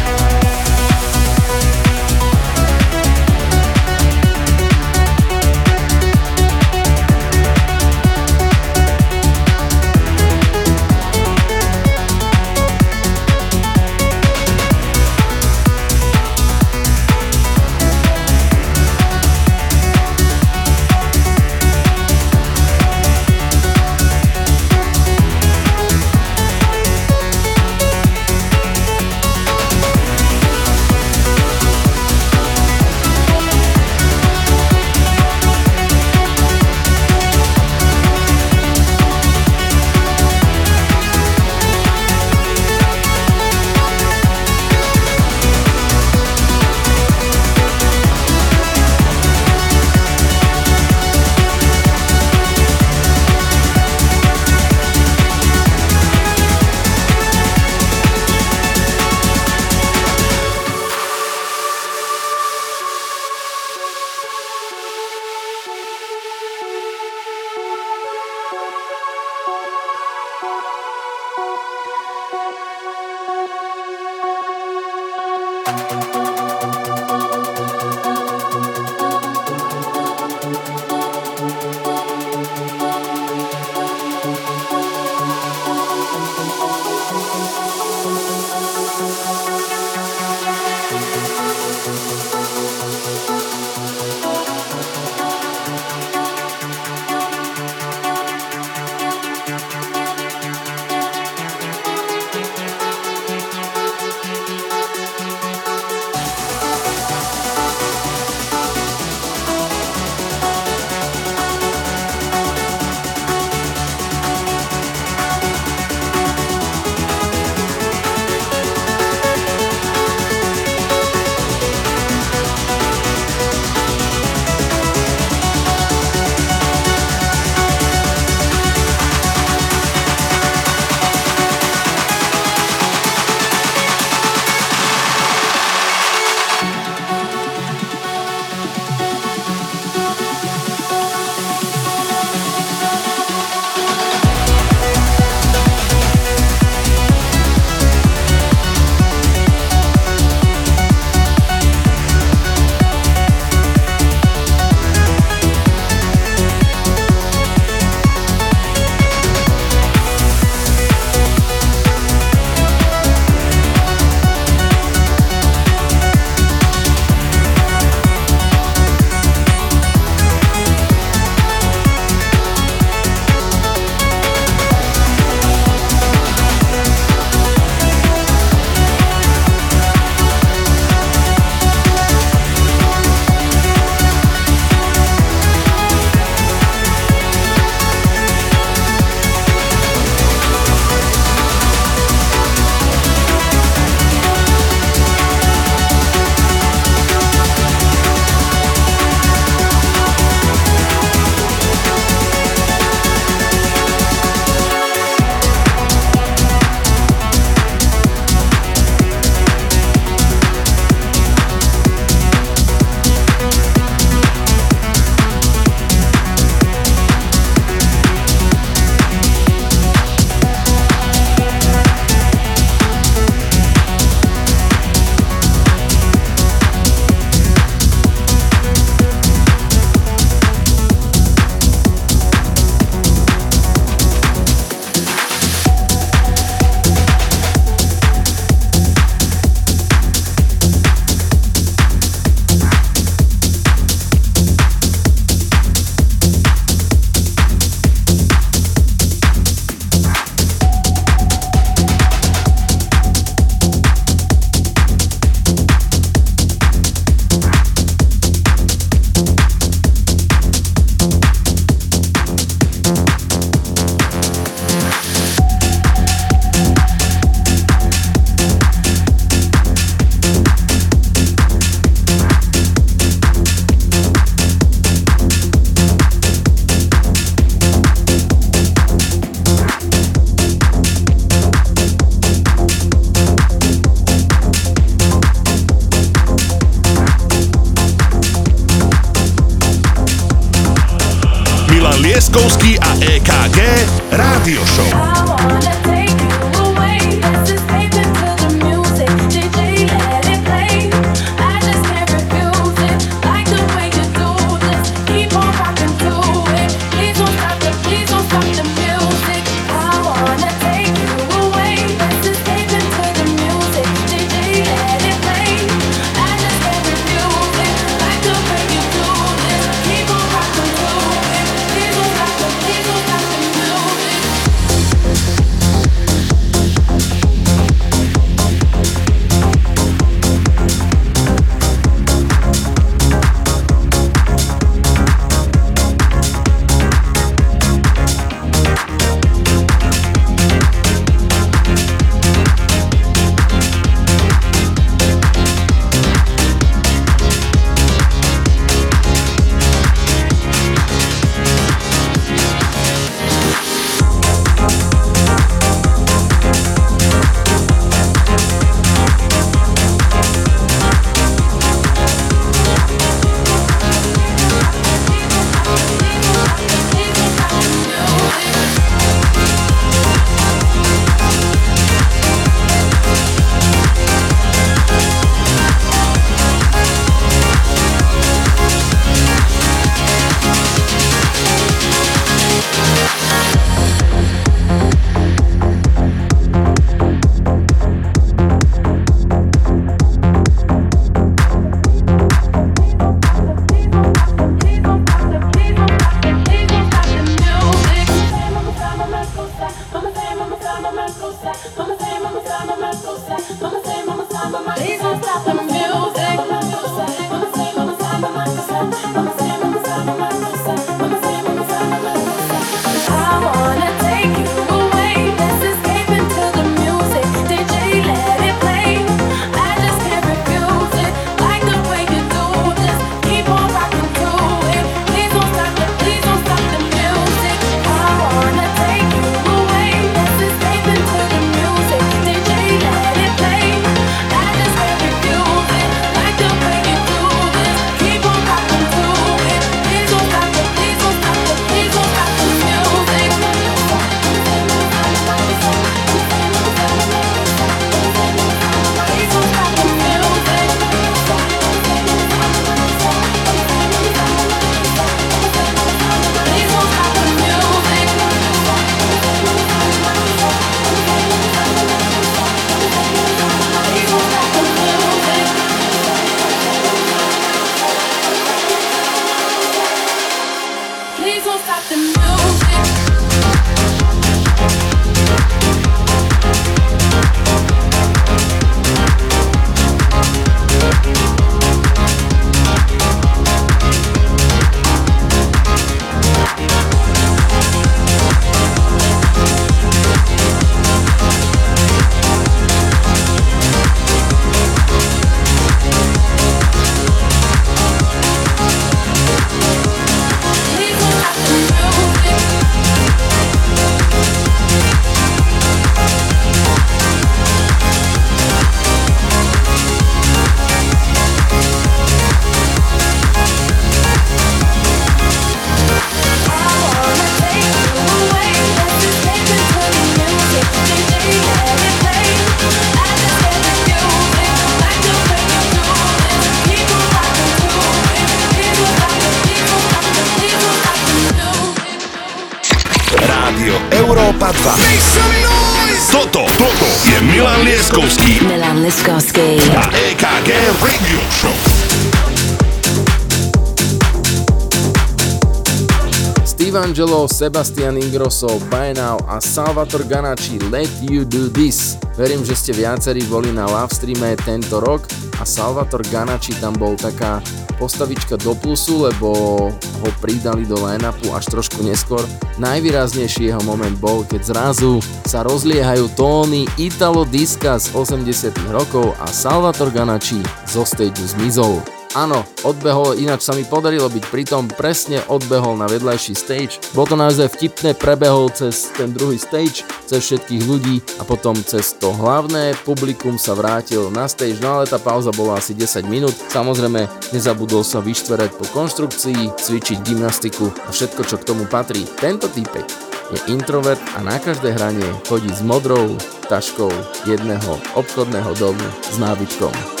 Sebastian 547.27 547.97
Ingrosso, 547.97 548.61
Now 548.71 549.17
a 549.27 549.41
Salvatore 549.41 550.05
Ganacci 550.05 550.61
Let 550.69 550.89
You 551.01 551.25
Do 551.25 551.49
This. 551.49 551.97
Verím, 552.17 552.45
že 552.45 552.57
ste 552.57 552.71
viacerí 552.73 553.25
boli 553.29 553.49
na 553.49 553.65
live 553.65 553.93
streame 553.93 554.37
tento 554.41 554.81
rok 554.81 555.05
a 555.37 555.45
Salvatore 555.45 556.05
Ganacci 556.09 556.53
tam 556.61 556.77
bol 556.77 556.93
taká 556.97 557.41
postavička 557.81 558.37
do 558.37 558.53
plusu, 558.53 559.09
lebo 559.09 559.29
ho 559.73 560.09
pridali 560.21 560.69
do 560.69 560.77
line-upu 560.77 561.33
až 561.33 561.49
trošku 561.49 561.81
neskôr. 561.81 562.21
Najvýraznejší 562.61 563.49
jeho 563.49 563.63
moment 563.65 563.97
bol, 563.97 564.21
keď 564.25 564.41
zrazu 564.53 565.01
sa 565.25 565.41
rozliehajú 565.41 566.13
tóny 566.13 566.69
Italo 566.77 567.25
Diska 567.25 567.81
z 567.81 567.89
80 567.97 568.53
rokov 568.69 569.17
a 569.17 569.25
Salvatore 569.29 569.89
Ganacci 569.89 570.41
zo 570.69 570.85
stage 570.85 571.17
zmizol. 571.21 572.00
Áno, 572.11 572.43
odbehol, 572.67 573.15
ináč 573.23 573.47
sa 573.47 573.55
mi 573.55 573.63
podarilo 573.63 574.11
byť 574.11 574.25
pritom 574.27 574.67
presne 574.67 575.23
odbehol 575.31 575.79
na 575.79 575.87
vedľajší 575.87 576.33
stage. 576.35 576.83
Bolo 576.91 577.07
to 577.07 577.15
naozaj 577.15 577.55
vtipné, 577.55 577.95
prebehol 577.95 578.51
cez 578.51 578.91
ten 578.91 579.15
druhý 579.15 579.39
stage, 579.39 579.87
cez 580.11 580.19
všetkých 580.19 580.63
ľudí 580.67 580.99
a 581.19 581.23
potom 581.23 581.55
cez 581.55 581.95
to 581.95 582.11
hlavné 582.11 582.75
publikum 582.83 583.39
sa 583.39 583.55
vrátil 583.55 584.11
na 584.11 584.27
stage, 584.27 584.59
no 584.59 584.83
ale 584.83 584.91
tá 584.91 584.99
pauza 584.99 585.31
bola 585.31 585.55
asi 585.63 585.71
10 585.71 586.03
minút. 586.11 586.35
Samozrejme, 586.51 587.07
nezabudol 587.31 587.87
sa 587.87 588.03
vyštverať 588.03 588.59
po 588.59 588.67
konštrukcii, 588.75 589.55
cvičiť 589.55 590.03
gymnastiku 590.03 590.67
a 590.67 590.91
všetko, 590.91 591.21
čo 591.23 591.39
k 591.39 591.47
tomu 591.47 591.63
patrí. 591.63 592.03
Tento 592.19 592.51
týpek 592.51 592.91
je 593.31 593.39
introvert 593.55 594.03
a 594.19 594.19
na 594.19 594.35
každé 594.35 594.75
hranie 594.75 595.07
chodí 595.31 595.47
s 595.47 595.63
modrou 595.63 596.19
taškou 596.51 596.91
jedného 597.23 597.79
obchodného 597.95 598.51
domu 598.59 598.83
s 598.99 599.15
nábytkom. 599.15 600.00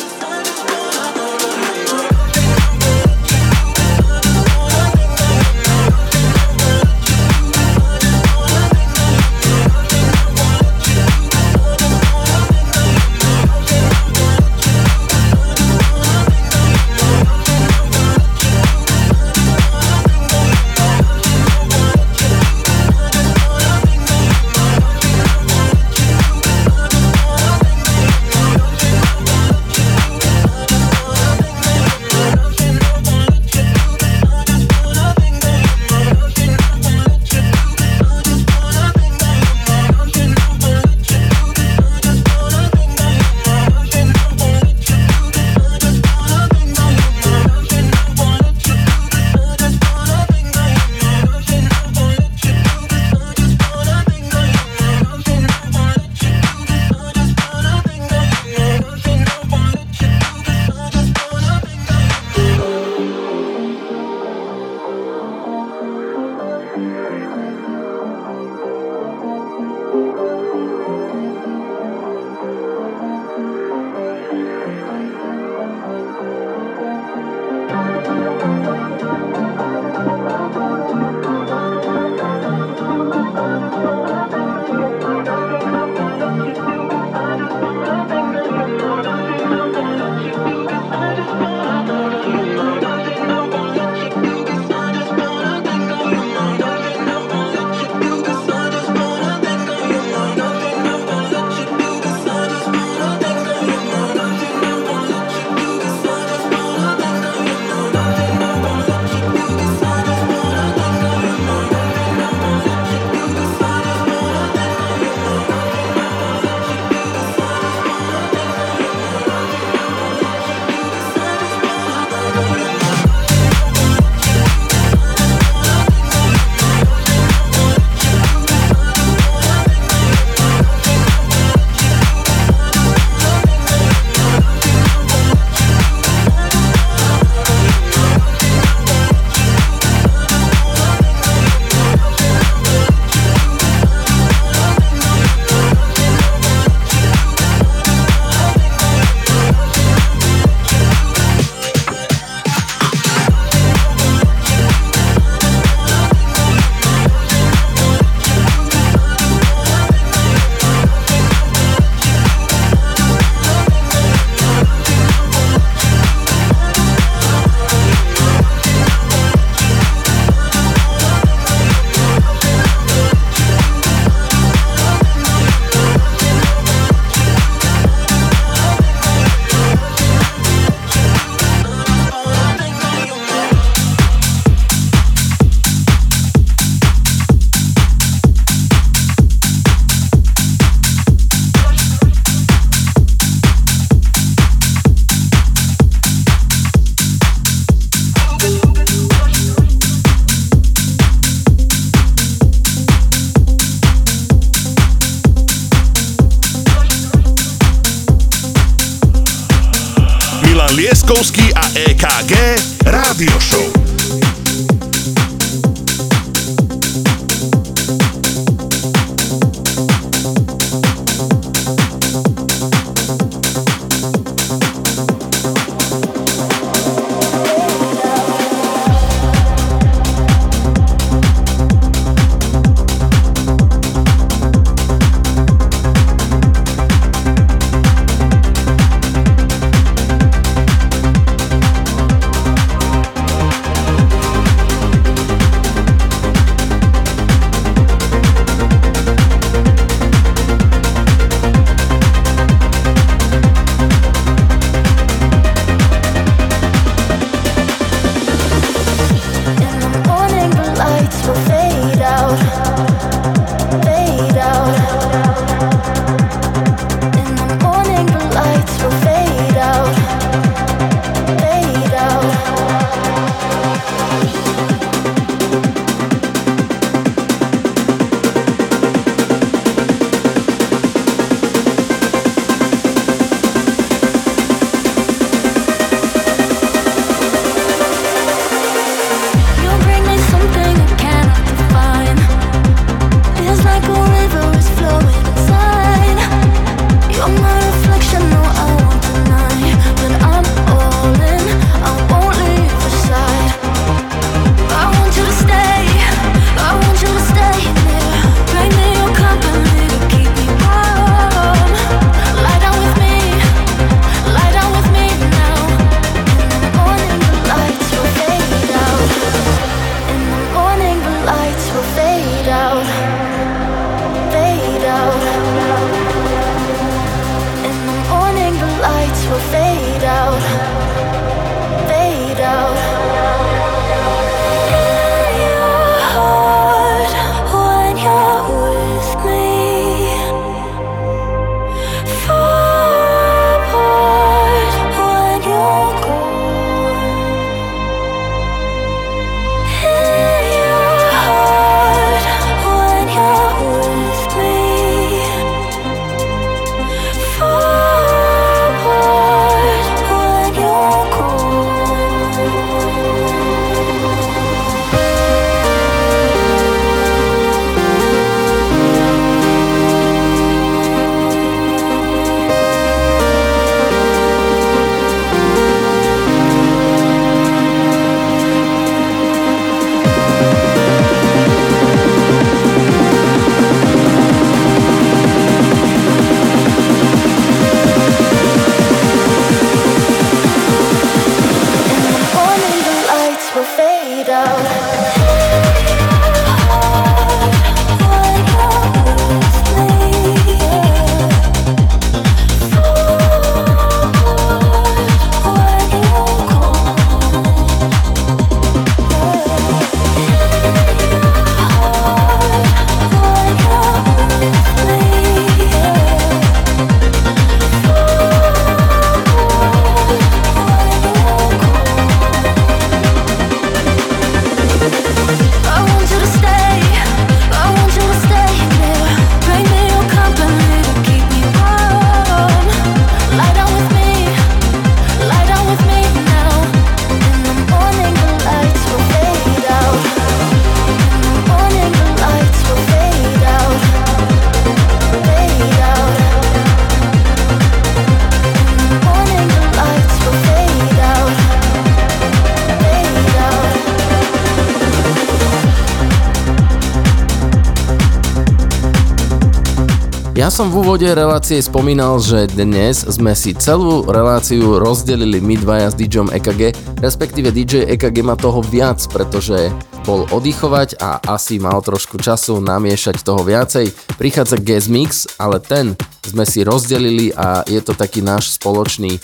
Úvode 460.91 461.07
relácie 461.07 461.63
spomínal, 461.63 462.19
že 462.19 462.51
dnes 462.51 463.07
sme 463.07 463.31
si 463.31 463.55
celú 463.55 464.03
reláciu 464.11 464.75
rozdelili 464.75 465.39
my 465.39 465.55
dvaja 465.55 465.87
s 465.87 465.95
DJom 465.95 466.35
EKG, 466.35 466.75
respektíve 466.99 467.47
DJ 467.47 467.87
EKG 467.95 468.19
má 468.19 468.35
toho 468.35 468.59
viac, 468.59 468.99
pretože 469.07 469.71
bol 470.03 470.27
oddychovať 470.27 470.99
a 470.99 471.23
asi 471.31 471.63
mal 471.63 471.79
trošku 471.79 472.19
času 472.19 472.59
namiešať 472.59 473.23
toho 473.23 473.39
viacej. 473.39 473.87
Prichádza 474.19 474.59
Guest 474.59 474.91
Mix, 474.91 475.31
ale 475.39 475.63
ten 475.63 475.95
sme 476.27 476.43
si 476.43 476.59
rozdelili 476.67 477.31
a 477.39 477.63
je 477.63 477.79
to 477.79 477.95
taký 477.95 478.19
náš 478.19 478.59
spoločný 478.59 479.15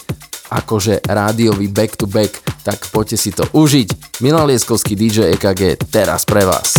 akože 0.48 1.04
rádiový 1.04 1.68
back 1.68 2.00
to 2.00 2.08
back, 2.08 2.32
tak 2.64 2.80
poďte 2.96 3.20
si 3.20 3.36
to 3.36 3.44
užiť. 3.44 4.24
Milan 4.24 4.48
Lieskovský 4.48 4.96
DJ 4.96 5.36
EKG 5.36 5.92
teraz 5.92 6.24
pre 6.24 6.48
vás. 6.48 6.77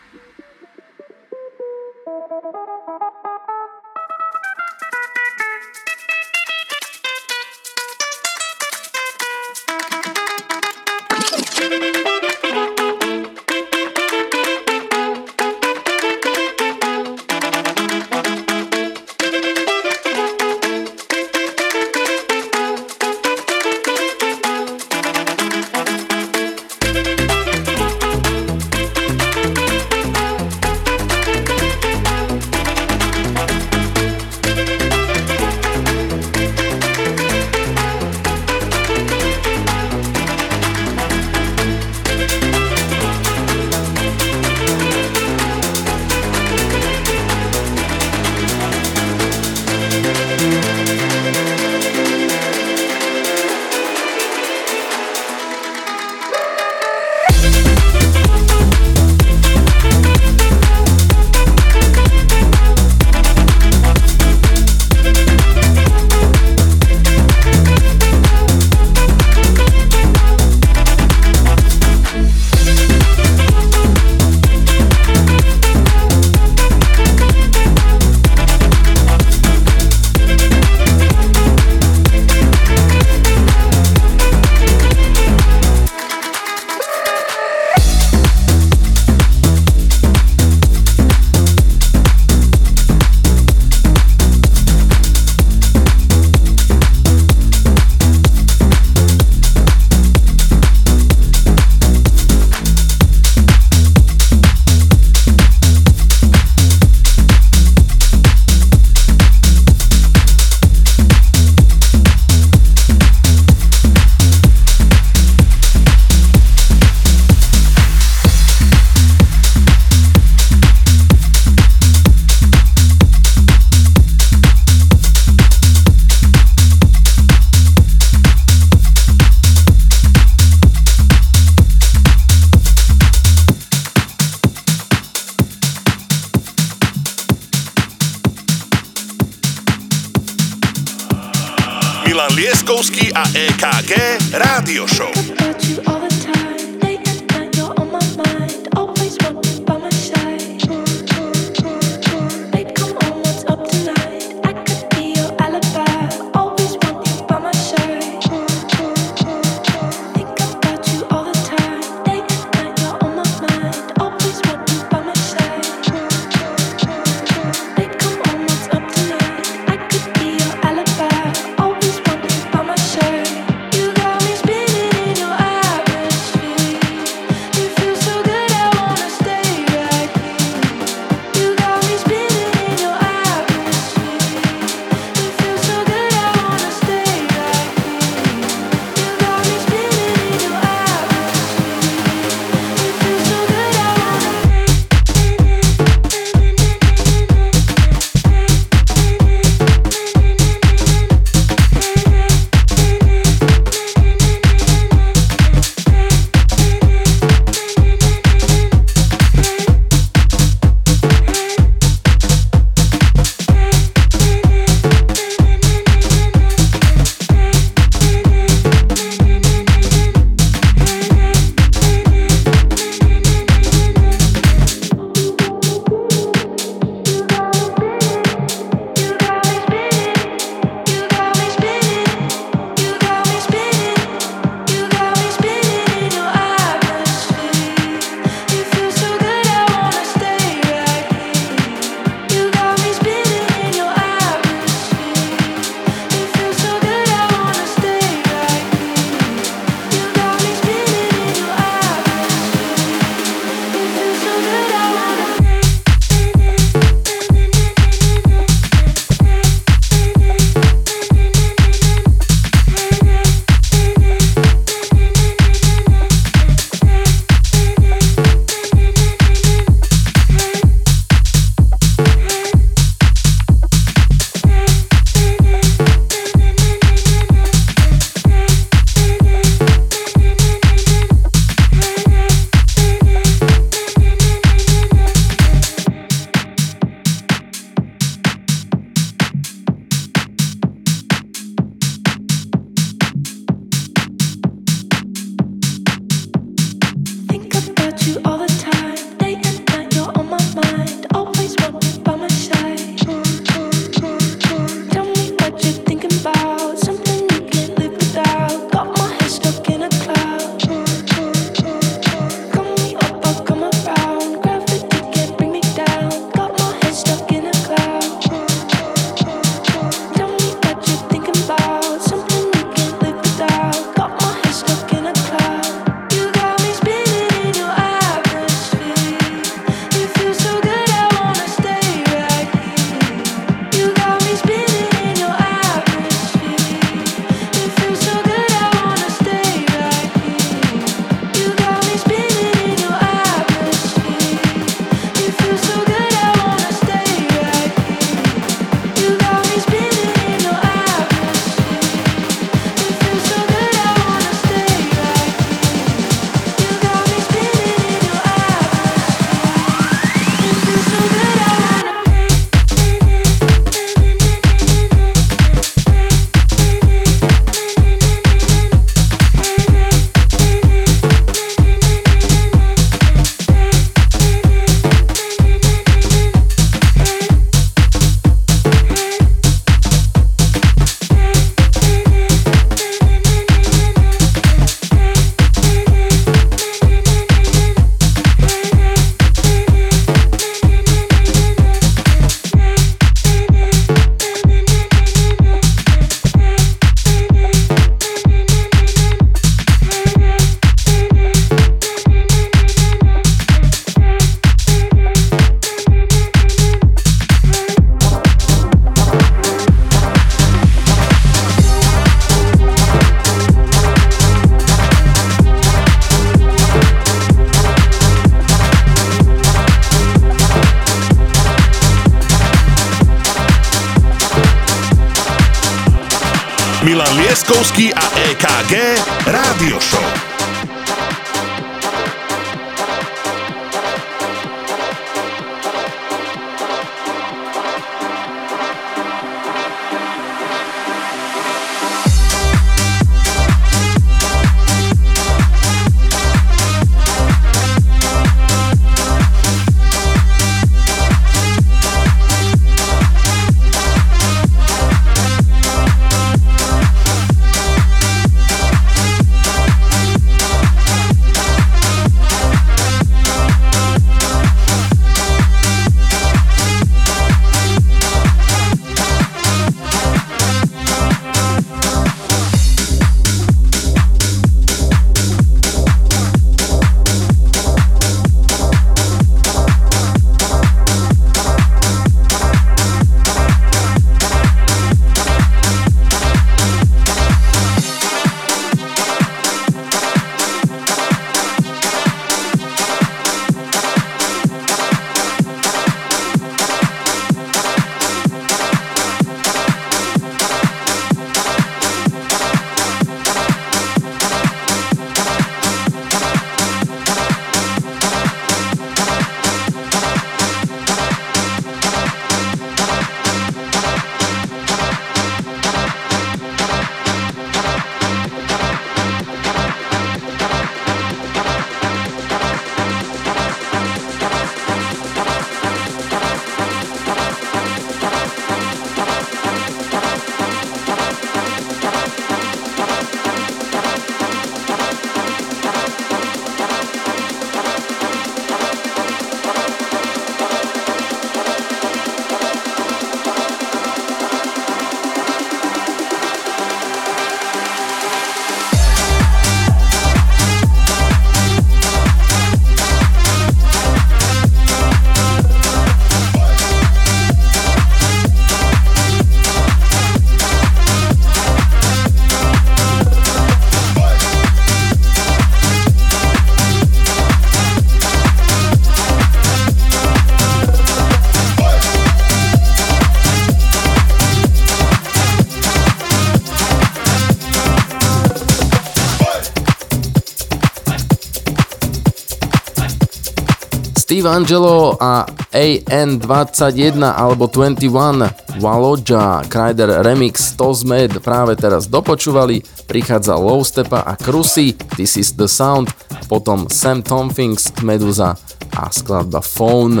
Steve 584.24 584.40
Angelo 584.40 584.96
a 584.96 585.28
AN21 585.52 586.96
alebo 586.96 587.44
21 587.44 588.56
Walodja 588.56 589.44
Kryder 589.52 590.00
Remix 590.00 590.56
to 590.56 590.72
sme 590.72 591.12
práve 591.20 591.52
teraz 591.60 591.92
dopočúvali. 591.92 592.64
Prichádza 592.88 593.36
Low 593.36 593.60
Stepa 593.60 594.00
a 594.00 594.16
Krusy 594.16 594.72
This 594.96 595.20
is 595.20 595.36
the 595.36 595.44
Sound 595.44 595.92
potom 596.24 596.72
Sam 596.72 597.04
Tomfings 597.04 597.68
Meduza 597.84 598.32
a 598.72 598.88
skladba 598.88 599.44
Phone. 599.44 600.00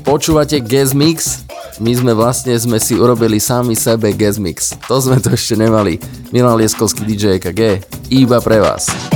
Počúvate 0.00 0.64
Guest 0.64 0.96
Mix? 0.96 1.44
My 1.76 1.92
sme 1.92 2.16
vlastne 2.16 2.56
sme 2.56 2.80
si 2.80 2.96
urobili 2.96 3.36
sami 3.36 3.76
sebe 3.76 4.16
Guest 4.16 4.40
Mix. 4.40 4.80
To 4.88 4.96
sme 4.96 5.20
to 5.20 5.36
ešte 5.36 5.60
nemali. 5.60 6.00
Milan 6.32 6.56
Lieskovský 6.56 7.04
DJ 7.04 7.36
EKG 7.36 7.84
iba 8.16 8.40
pre 8.40 8.64
vás 8.64 9.07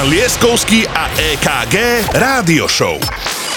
Milan 0.00 0.16
Lieskovský 0.16 0.88
a 0.96 1.12
EKG 1.12 1.76
Rádio 2.16 2.64
Show. 2.64 2.96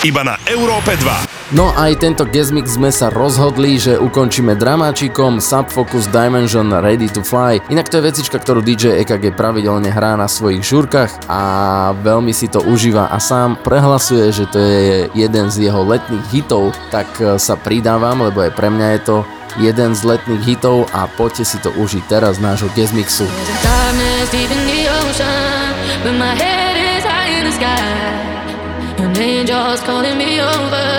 Iba 0.03 0.28
na 0.28 0.36
Európe 0.44 0.99
2. 0.99 1.56
No 1.56 1.72
aj 1.72 2.03
tento 2.03 2.28
Gezmix 2.28 2.76
sme 2.76 2.91
sa 2.91 3.07
rozhodli, 3.07 3.80
že 3.80 3.95
ukončíme 3.95 4.60
dramáčikom 4.60 5.40
Subfocus 5.40 6.11
Dimension 6.11 6.68
Ready 6.68 7.07
to 7.15 7.24
Fly. 7.24 7.64
Inak 7.72 7.88
to 7.88 8.03
je 8.03 8.11
vecička, 8.11 8.44
ktorú 8.44 8.60
DJ 8.60 8.99
EKG 9.07 9.32
pravidelne 9.32 9.88
hrá 9.88 10.20
na 10.20 10.28
svojich 10.28 10.68
žurkách 10.68 11.32
a 11.32 11.41
veľmi 12.03 12.36
si 12.36 12.52
to 12.52 12.60
užíva 12.60 13.07
a 13.07 13.24
sám 13.24 13.56
prehlasuje, 13.64 14.28
že 14.36 14.44
to 14.52 14.60
je 14.60 15.07
jeden 15.15 15.48
z 15.48 15.72
jeho 15.72 15.80
letných 15.80 16.28
hitov, 16.28 16.76
tak 16.91 17.07
e, 17.24 17.40
sa 17.40 17.56
pridávam, 17.56 18.20
lebo 18.20 18.44
aj 18.44 18.52
pre 18.52 18.68
mňa 18.68 18.99
je 18.99 19.02
to 19.07 19.18
jeden 19.64 19.95
z 19.95 20.02
letných 20.03 20.44
hitov 20.44 20.91
a 20.91 21.07
poďte 21.07 21.48
si 21.48 21.56
to 21.64 21.72
užiť 21.72 22.03
teraz 22.11 22.44
nášho 22.44 22.68
Gezmixu. 22.76 23.32
Darkness 23.64 23.84
But 26.04 26.16
my 26.20 26.36
head 26.36 26.76
is 26.76 27.06
high 27.06 27.32
in 27.40 27.46
the 27.46 27.54
sky. 27.54 27.80
An 29.00 29.16
angel's 29.16 29.80
calling 29.84 30.18
me 30.18 30.42
over. 30.42 30.90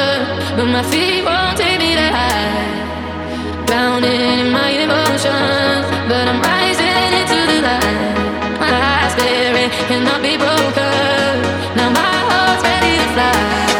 But 0.56 0.64
my 0.64 0.82
feet 0.82 1.22
won't 1.22 1.58
take 1.58 1.78
me 1.78 1.92
that 1.94 2.14
high. 2.16 3.66
Drowning 3.66 4.40
in 4.40 4.50
my 4.50 4.70
emotions. 4.70 5.84
But 6.08 6.24
I'm 6.24 6.40
rising 6.40 7.12
into 7.20 7.38
the 7.50 7.58
light. 7.68 8.16
My 8.58 9.08
spirit 9.12 9.70
cannot 9.88 10.22
be 10.22 10.38
broken. 10.38 11.32
Now 11.76 11.90
my 12.00 12.14
heart's 12.28 12.64
ready 12.64 12.96
to 12.96 13.08
fly. 13.12 13.73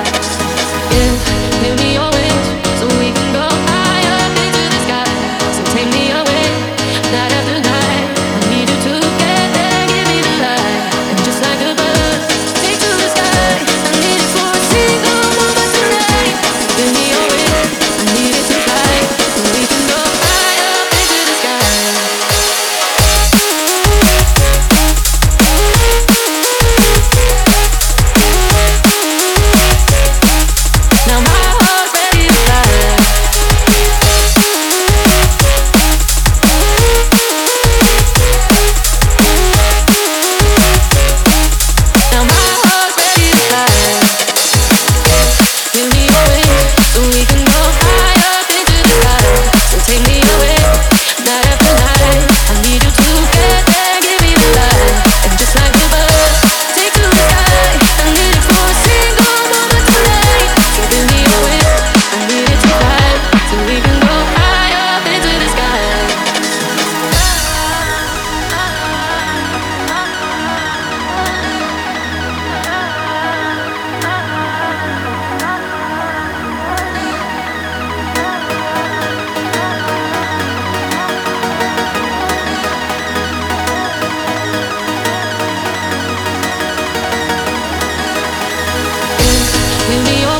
We'll 89.86 90.02
be 90.06 90.33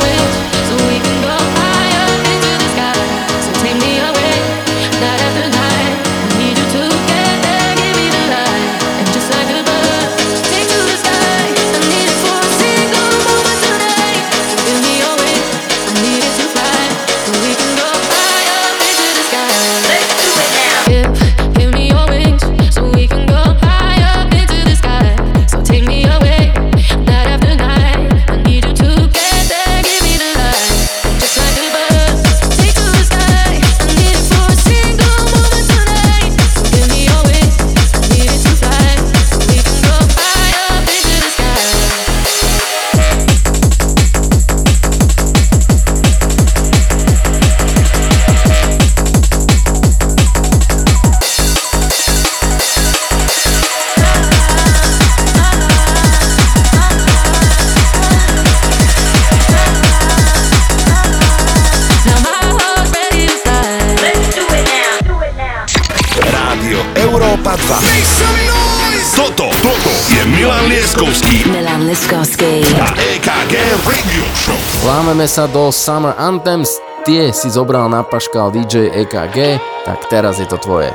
Dostávame 75.15 75.31
sa 75.31 75.47
do 75.47 75.71
Summer 75.71 76.11
Anthems, 76.19 76.75
tie 77.07 77.31
si 77.31 77.47
zobral 77.47 77.87
na 77.87 78.03
paškal 78.03 78.51
DJ 78.51 78.91
EKG, 78.91 79.63
tak 79.87 80.11
teraz 80.11 80.43
je 80.43 80.47
to 80.51 80.59
tvoje. 80.59 80.91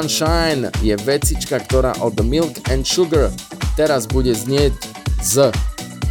Sunshine 0.00 0.72
je 0.80 0.96
vecička, 0.96 1.60
ktorá 1.60 1.92
od 2.00 2.16
Milk 2.24 2.56
and 2.72 2.88
Sugar 2.88 3.28
teraz 3.76 4.08
bude 4.08 4.32
znieť 4.32 4.72
z 5.20 5.52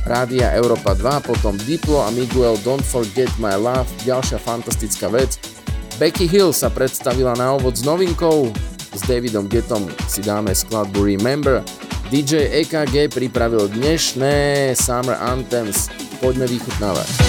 Rádia 0.06 0.54
Európa 0.54 0.94
2, 0.94 1.26
potom 1.26 1.58
Diplo 1.66 2.06
a 2.06 2.14
Miguel 2.14 2.54
Don't 2.62 2.86
Forget 2.86 3.34
My 3.42 3.58
Love, 3.58 3.90
ďalšia 4.06 4.38
fantastická 4.38 5.10
vec. 5.10 5.42
Becky 5.98 6.30
Hill 6.30 6.54
sa 6.54 6.70
predstavila 6.70 7.34
na 7.34 7.58
ovod 7.58 7.74
s 7.74 7.82
novinkou, 7.82 8.54
s 8.94 9.02
Davidom 9.10 9.50
Getom 9.50 9.90
si 10.06 10.22
dáme 10.22 10.54
skladbu 10.54 11.10
Remember, 11.10 11.66
DJ 12.14 12.62
EKG 12.62 13.10
pripravil 13.10 13.74
dnešné 13.74 14.70
Summer 14.78 15.18
Anthems, 15.18 15.90
poďme 16.22 16.46
vychutnávať. 16.46 17.29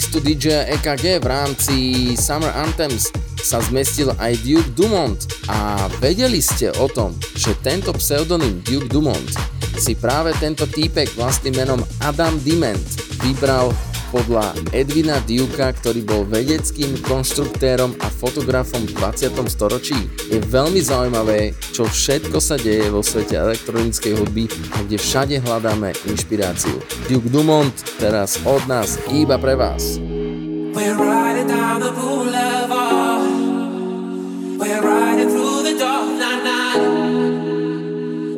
Playlistu 0.00 0.24
DJ 0.24 0.64
EKG 0.80 1.20
v 1.20 1.26
rámci 1.28 1.76
Summer 2.16 2.48
Anthems 2.56 3.12
sa 3.36 3.60
zmestil 3.60 4.08
aj 4.16 4.32
Duke 4.40 4.72
Dumont 4.72 5.28
a 5.44 5.92
vedeli 6.00 6.40
ste 6.40 6.72
o 6.80 6.88
tom, 6.88 7.12
že 7.36 7.52
tento 7.60 7.92
pseudonym 8.00 8.64
Duke 8.64 8.88
Dumont 8.88 9.28
si 9.76 9.92
práve 9.92 10.32
tento 10.40 10.64
týpek 10.64 11.12
vlastným 11.20 11.52
menom 11.52 11.84
Adam 12.00 12.32
Diment 12.40 12.80
vybral 13.20 13.76
podľa 14.08 14.56
Edwina 14.72 15.20
Dukea, 15.28 15.68
ktorý 15.68 16.00
bol 16.00 16.24
vedeckým 16.24 16.96
konštruktérom 17.04 17.92
a 18.00 18.08
fotografom 18.08 18.80
v 18.88 18.96
20. 18.96 19.36
storočí. 19.52 20.00
Je 20.32 20.40
veľmi 20.40 20.80
zaujímavé, 20.80 21.52
čo 21.76 21.84
všetko 21.84 22.40
sa 22.40 22.56
deje 22.56 22.88
vo 22.88 23.04
svete 23.04 23.36
elektronickej 23.36 24.16
hudby 24.16 24.48
a 24.74 24.80
kde 24.80 24.96
všade 24.96 25.36
hľadáme 25.44 25.92
inšpiráciu. 26.08 26.80
Duke 27.10 27.26
Dumont 27.26 27.74
teraz 27.98 28.38
od 28.46 28.70
nás 28.70 28.94
iba 29.10 29.34
pre 29.34 29.58
vás. 29.58 29.98
We're 30.70 30.94
riding 30.94 31.50
down 31.50 31.82
the 31.82 31.90
boulevard. 31.90 33.26
We're 34.54 34.78
riding 34.78 35.26
through 35.26 35.66
the 35.66 35.74
dark 35.74 36.06
night 36.14 36.46
night. 36.46 36.78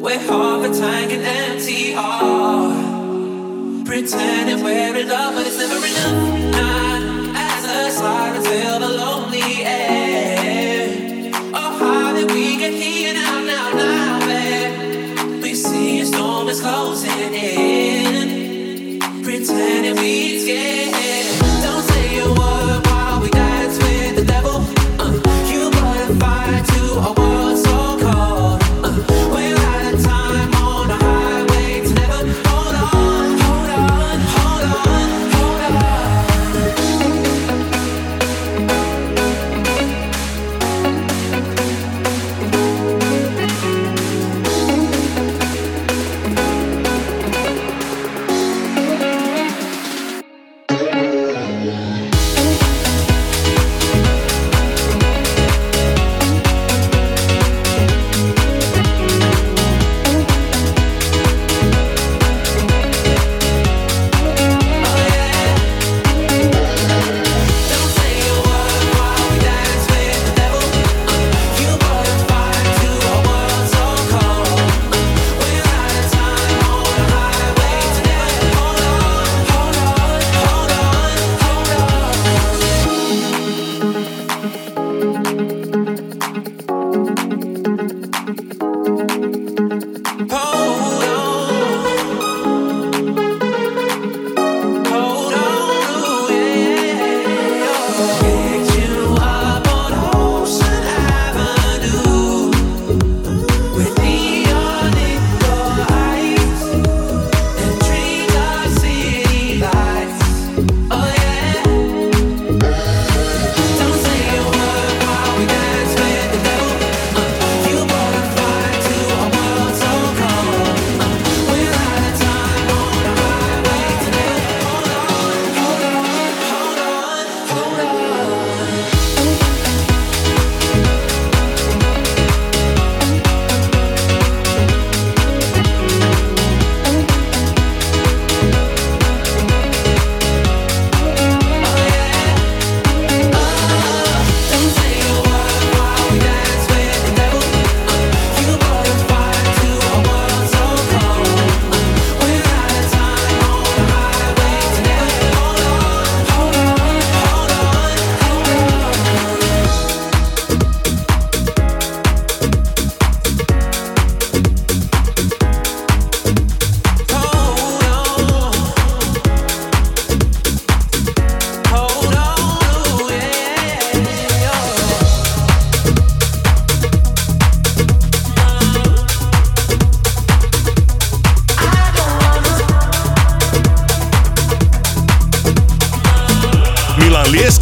We're 0.01 0.25
half 0.25 0.65
a 0.65 0.73
tank 0.73 1.13
and 1.13 1.21
empty 1.21 1.93
heart. 1.93 3.85
Pretending 3.85 4.65
we're 4.65 4.97
in 4.97 5.05
love, 5.05 5.37
but 5.37 5.45
it's 5.45 5.61
never 5.61 5.77
enough. 5.77 6.57
Night 6.57 7.37
as 7.37 7.69
the 7.69 7.93
sirens 7.93 8.49
fill 8.49 8.81
the 8.81 8.89
lonely 8.89 9.69
air. 9.69 11.29
Oh, 11.53 11.77
how 11.77 12.17
did 12.17 12.33
we 12.33 12.57
get 12.57 12.73
here 12.73 13.13
now, 13.13 13.37
now, 13.45 13.69
now, 13.77 14.17
babe? 14.25 15.45
We 15.45 15.53
see 15.53 16.01
a 16.01 16.09
storm 16.09 16.49
is 16.49 16.65
closing 16.65 17.37
in. 17.37 17.72
Pretending 19.53 19.97
we 19.97 21.22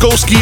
Lieskovský 0.01 0.40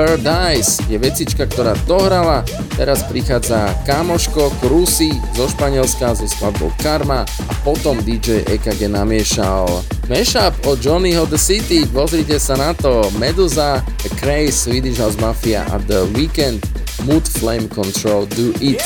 Paradise. 0.00 0.80
Je 0.88 0.96
vecička, 0.96 1.44
ktorá 1.44 1.76
dohrala, 1.84 2.40
teraz 2.72 3.04
prichádza 3.04 3.68
Kamoško, 3.84 4.48
Krusy 4.56 5.12
zo 5.36 5.44
Španielska 5.44 6.16
so 6.16 6.24
skladbou 6.24 6.72
Karma 6.80 7.28
a 7.28 7.52
potom 7.60 8.00
DJ 8.00 8.48
EKG 8.48 8.88
namiešal. 8.88 9.68
Mashup 10.08 10.56
od 10.64 10.80
Johnnyho 10.80 11.28
The 11.28 11.36
City, 11.36 11.84
pozrite 11.84 12.40
sa 12.40 12.56
na 12.56 12.72
to, 12.72 13.12
Medusa, 13.20 13.84
The 14.00 14.16
Craze, 14.16 14.56
Swedish 14.56 14.96
House 14.96 15.20
Mafia 15.20 15.68
a 15.68 15.76
The 15.84 16.08
Weekend, 16.16 16.64
Mood 17.04 17.28
Flame 17.28 17.68
Control, 17.68 18.24
Do 18.24 18.56
It. 18.56 18.80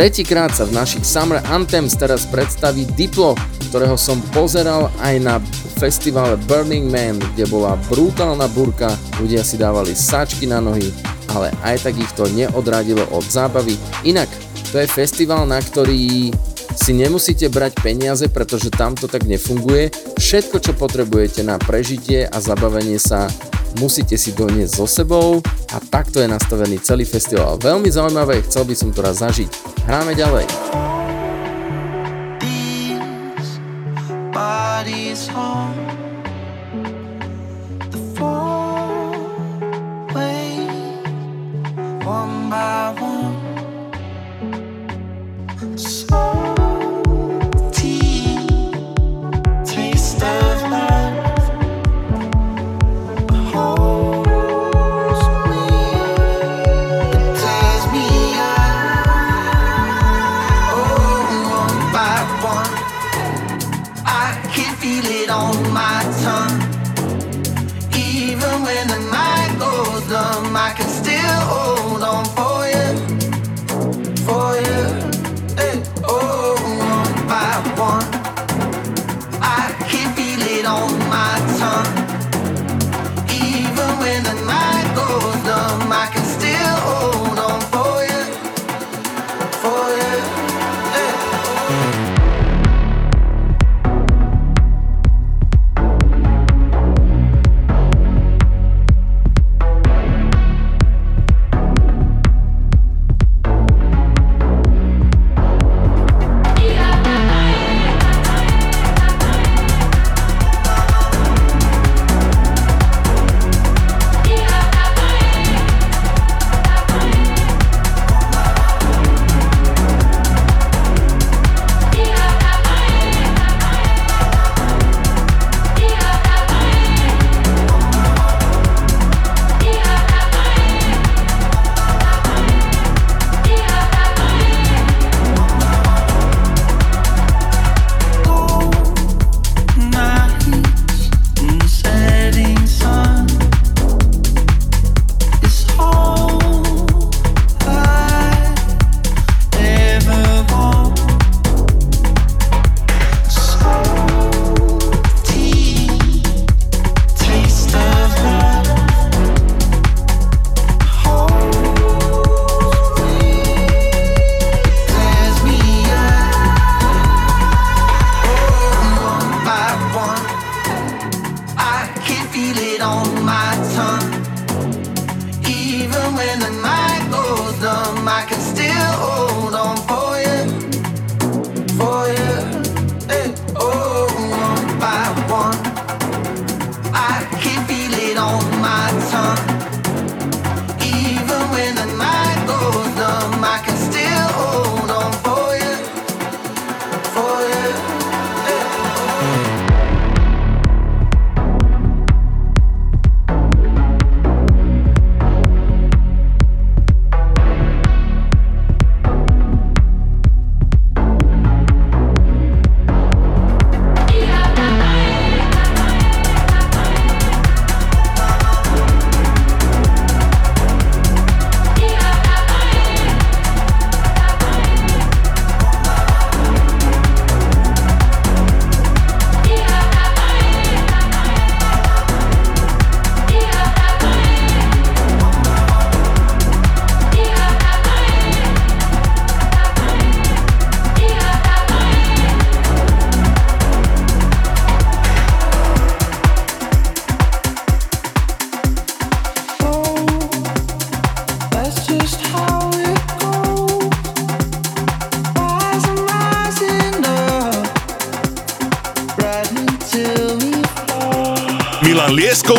Tretíkrát 0.00 0.48
sa 0.56 0.64
v 0.64 0.72
našich 0.72 1.04
Summer 1.04 1.44
Anthems 1.52 1.92
teraz 1.92 2.24
predstaví 2.24 2.88
Diplo, 2.96 3.36
ktorého 3.68 4.00
som 4.00 4.16
pozeral 4.32 4.88
aj 5.04 5.20
na 5.20 5.36
festivale 5.76 6.40
Burning 6.48 6.88
Man, 6.88 7.20
kde 7.36 7.44
bola 7.44 7.76
brutálna 7.92 8.48
burka, 8.48 8.96
ľudia 9.20 9.44
si 9.44 9.60
dávali 9.60 9.92
sačky 9.92 10.48
na 10.48 10.56
nohy, 10.56 10.88
ale 11.36 11.52
aj 11.60 11.84
tak 11.84 12.00
ich 12.00 12.08
to 12.16 12.24
neodradilo 12.32 13.04
od 13.12 13.28
zábavy. 13.28 13.76
Inak, 14.00 14.32
to 14.72 14.80
je 14.80 14.88
festival, 14.88 15.44
na 15.44 15.60
ktorý 15.60 16.32
si 16.80 16.92
nemusíte 16.96 17.52
brať 17.52 17.84
peniaze, 17.84 18.24
pretože 18.32 18.72
tam 18.72 18.96
to 18.96 19.04
tak 19.04 19.28
nefunguje. 19.28 19.92
Všetko, 20.16 20.64
čo 20.64 20.72
potrebujete 20.80 21.44
na 21.44 21.60
prežitie 21.60 22.24
a 22.24 22.40
zabavenie 22.40 22.96
sa, 22.96 23.28
musíte 23.76 24.16
si 24.16 24.32
doniesť 24.32 24.80
so 24.80 24.88
sebou 24.88 25.44
a 25.70 25.78
takto 25.92 26.24
je 26.24 26.28
nastavený 26.32 26.80
celý 26.80 27.04
festival. 27.04 27.60
Veľmi 27.60 27.92
zaujímavé, 27.92 28.40
chcel 28.48 28.64
by 28.64 28.72
som 28.72 28.88
to 28.96 29.04
raz 29.04 29.20
zažiť. 29.20 29.69
Hráme 29.90 30.14
ďalej. 30.14 30.46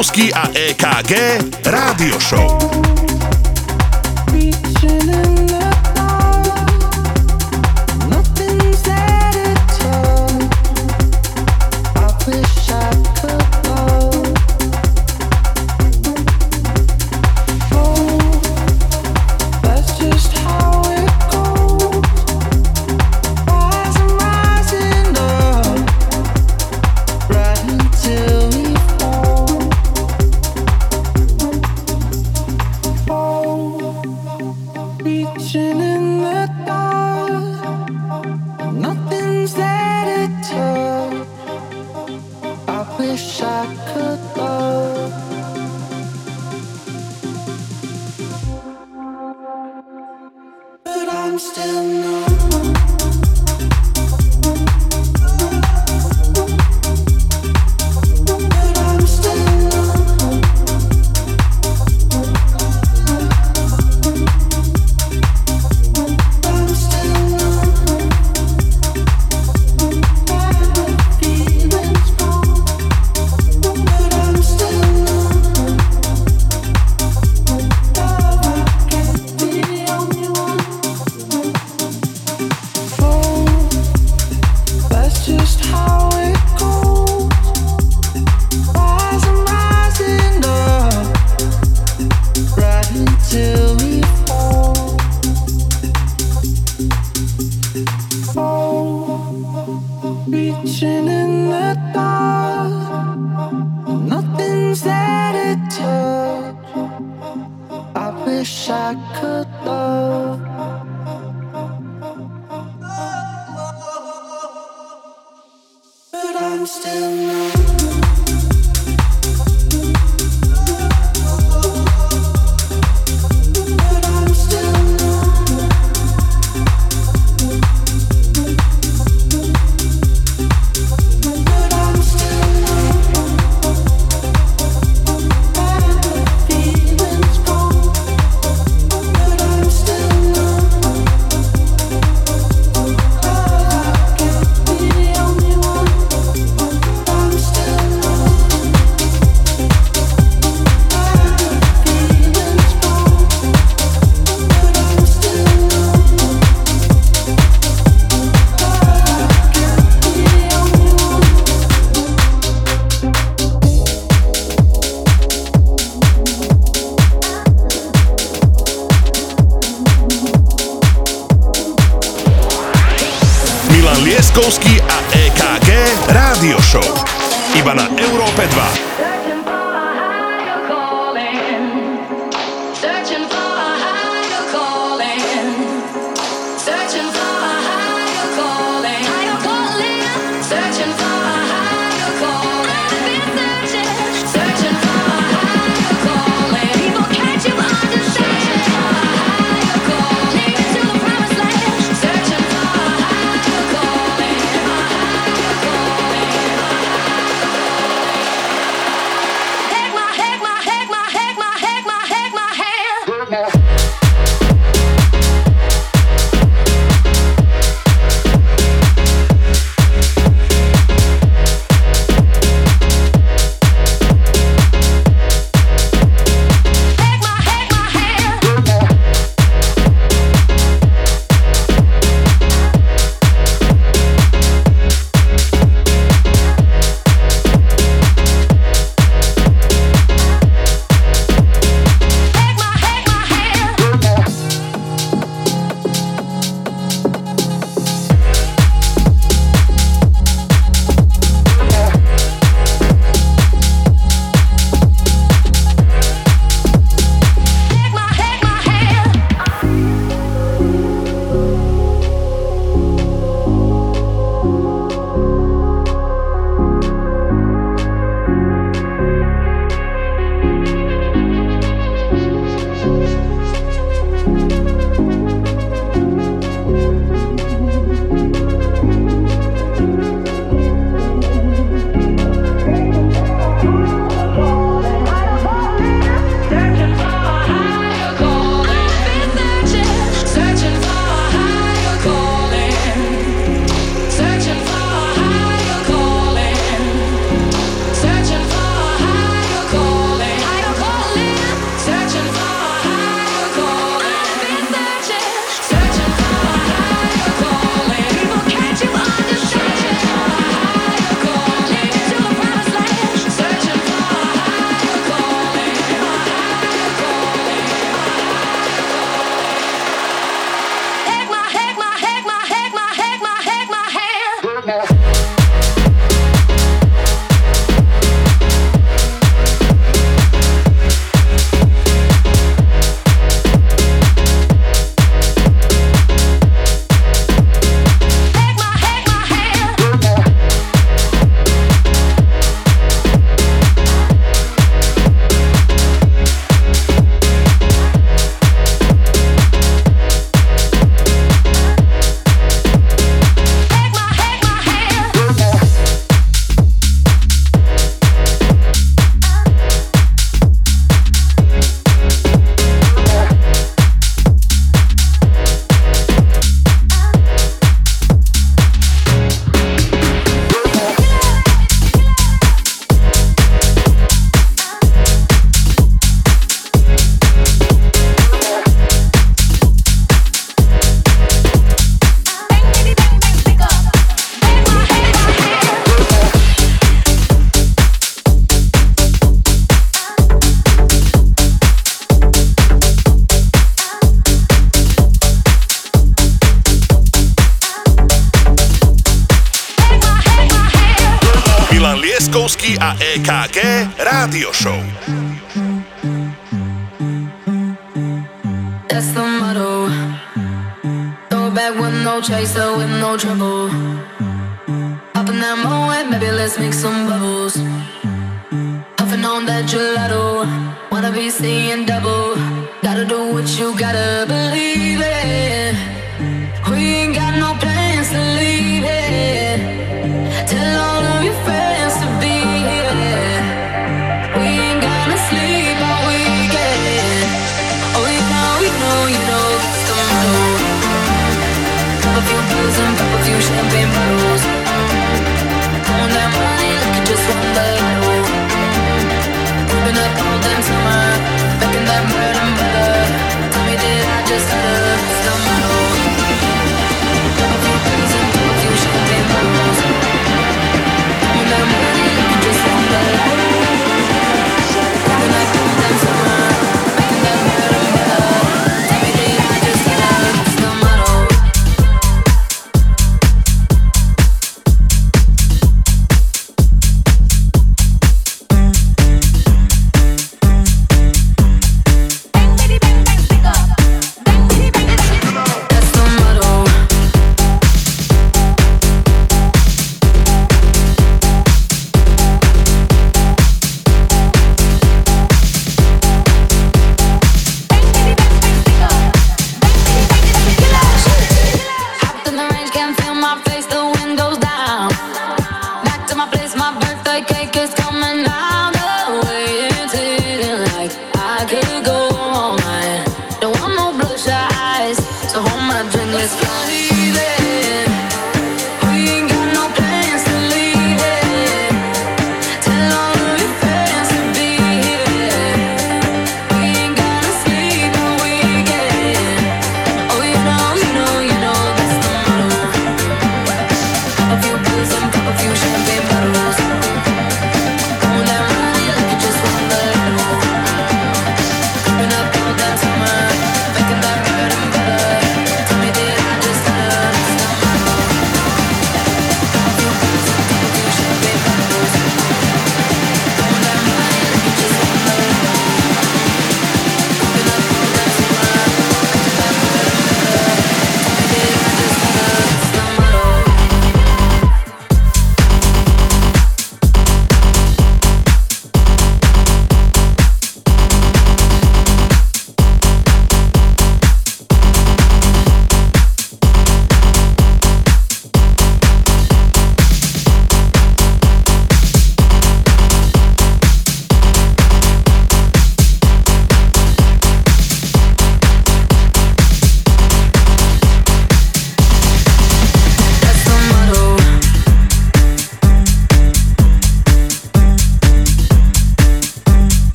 Lieskovský 0.00 0.32
a 0.32 0.48
EKG 0.56 1.12
Rádio 1.68 2.16
Show. 2.20 2.49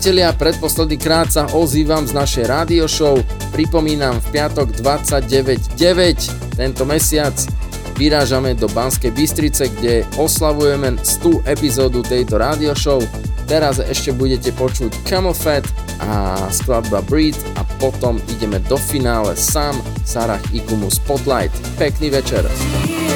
Priatelia, 0.00 0.32
predposledný 0.32 0.96
krát 0.96 1.28
sa 1.28 1.44
ozývam 1.52 2.08
z 2.08 2.16
našej 2.16 2.48
rádio 2.48 2.88
show. 2.88 3.20
Pripomínam, 3.52 4.16
v 4.16 4.32
piatok 4.32 4.72
29.9 4.80 6.56
tento 6.56 6.88
mesiac 6.88 7.36
vyrážame 8.00 8.56
do 8.56 8.64
Banskej 8.72 9.12
Bystrice, 9.12 9.68
kde 9.68 10.08
oslavujeme 10.16 10.96
100 11.04 11.44
epizódu 11.44 12.00
tejto 12.00 12.40
rádio 12.40 12.72
show. 12.72 13.04
Teraz 13.44 13.76
ešte 13.76 14.16
budete 14.16 14.56
počuť 14.56 15.04
Camel 15.04 15.36
a 16.00 16.48
skladba 16.48 17.04
Breed 17.04 17.36
a 17.60 17.68
potom 17.76 18.16
ideme 18.32 18.56
do 18.72 18.80
finále 18.80 19.36
sám 19.36 19.76
Sarah 20.08 20.40
Ikumu 20.48 20.88
Spotlight. 20.88 21.52
Pekný 21.76 22.08
večer. 22.08 22.48
Yeah. 22.48 23.09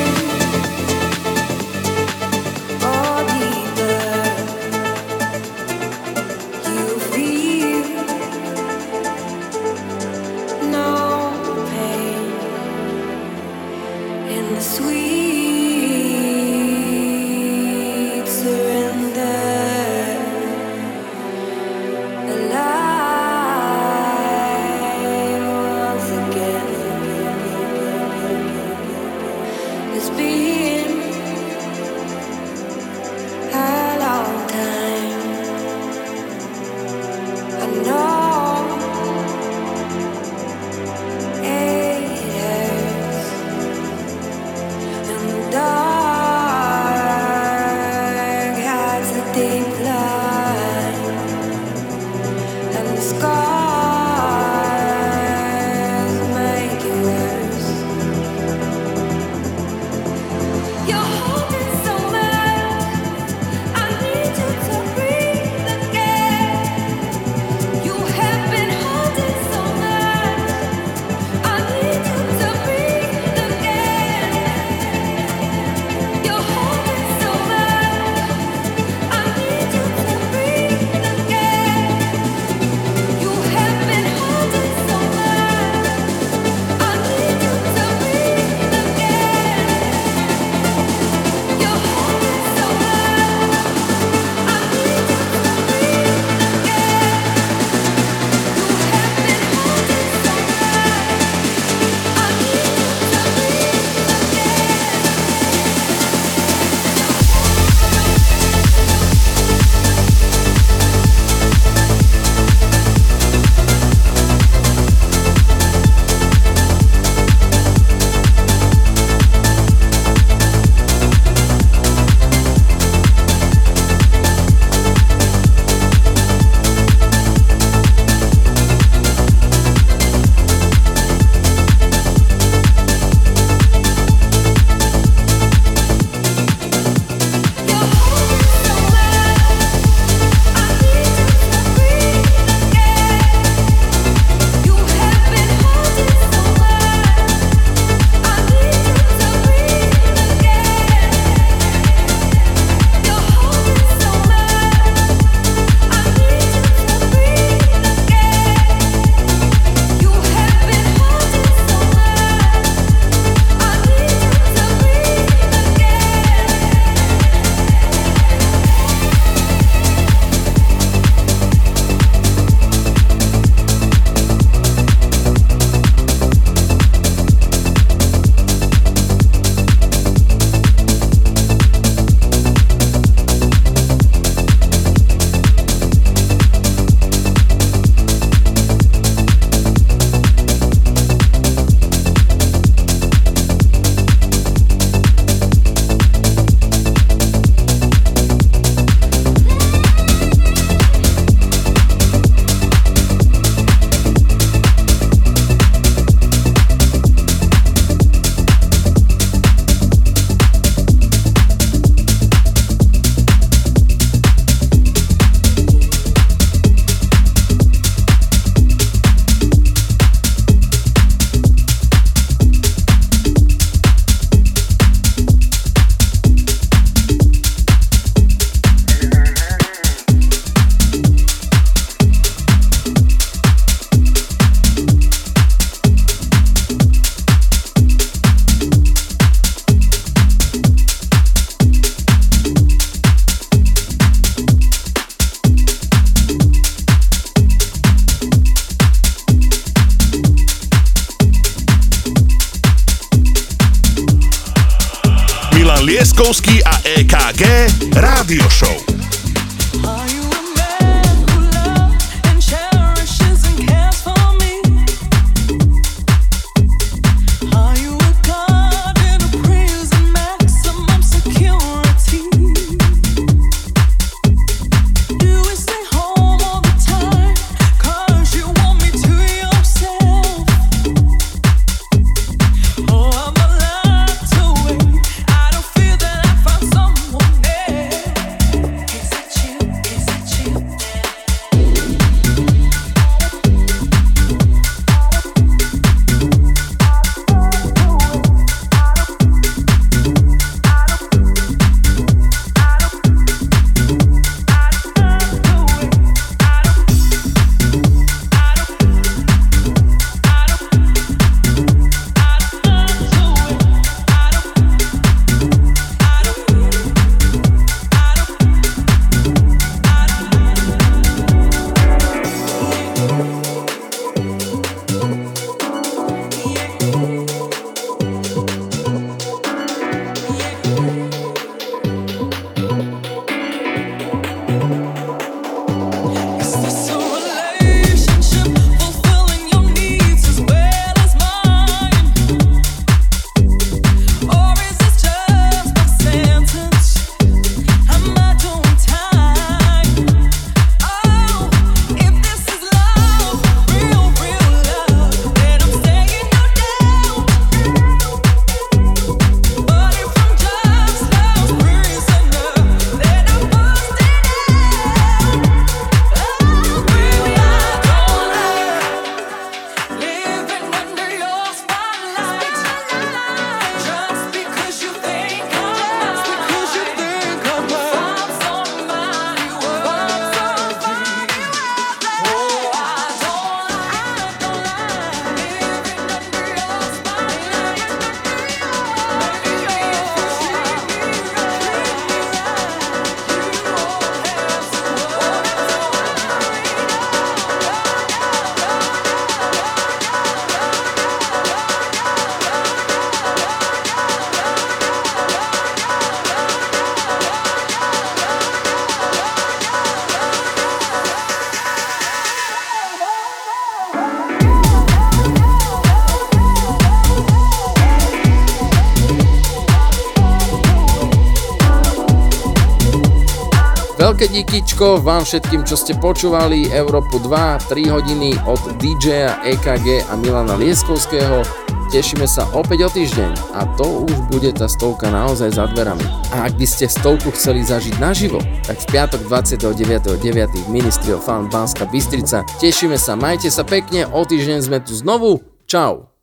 Díkyčko 424.74 425.06
vám 425.06 425.22
všetkým, 425.22 425.62
čo 425.62 425.78
ste 425.78 425.94
počúvali 425.94 426.66
Európu 426.66 427.22
2, 427.22 427.62
3 427.70 427.94
hodiny 427.94 428.34
od 428.42 428.58
DJ-a 428.82 429.38
EKG 429.46 430.02
a 430.10 430.18
Milana 430.18 430.58
Lieskovského. 430.58 431.46
Tešíme 431.94 432.26
sa 432.26 432.42
opäť 432.50 432.82
o 432.82 432.90
týždeň 432.90 433.54
a 433.54 433.70
to 433.78 434.02
už 434.02 434.34
bude 434.34 434.50
tá 434.58 434.66
stovka 434.66 435.14
naozaj 435.14 435.54
za 435.54 435.70
dverami. 435.70 436.02
A 436.34 436.50
ak 436.50 436.58
by 436.58 436.66
ste 436.66 436.90
stovku 436.90 437.30
chceli 437.38 437.62
zažiť 437.62 438.02
naživo, 438.02 438.42
tak 438.66 438.82
v 438.82 438.98
piatok 438.98 439.22
29.9. 439.30 440.18
v 440.42 440.66
Ministry 440.66 441.14
of 441.14 441.22
Fun 441.22 441.46
Banska 441.46 441.86
Bystrica. 441.86 442.42
Tešíme 442.58 442.98
sa, 442.98 443.14
majte 443.14 443.54
sa 443.54 443.62
pekne, 443.62 444.10
o 444.10 444.26
týždeň 444.26 444.58
sme 444.58 444.82
tu 444.82 444.90
znovu. 444.90 445.38
Čau. 445.70 446.10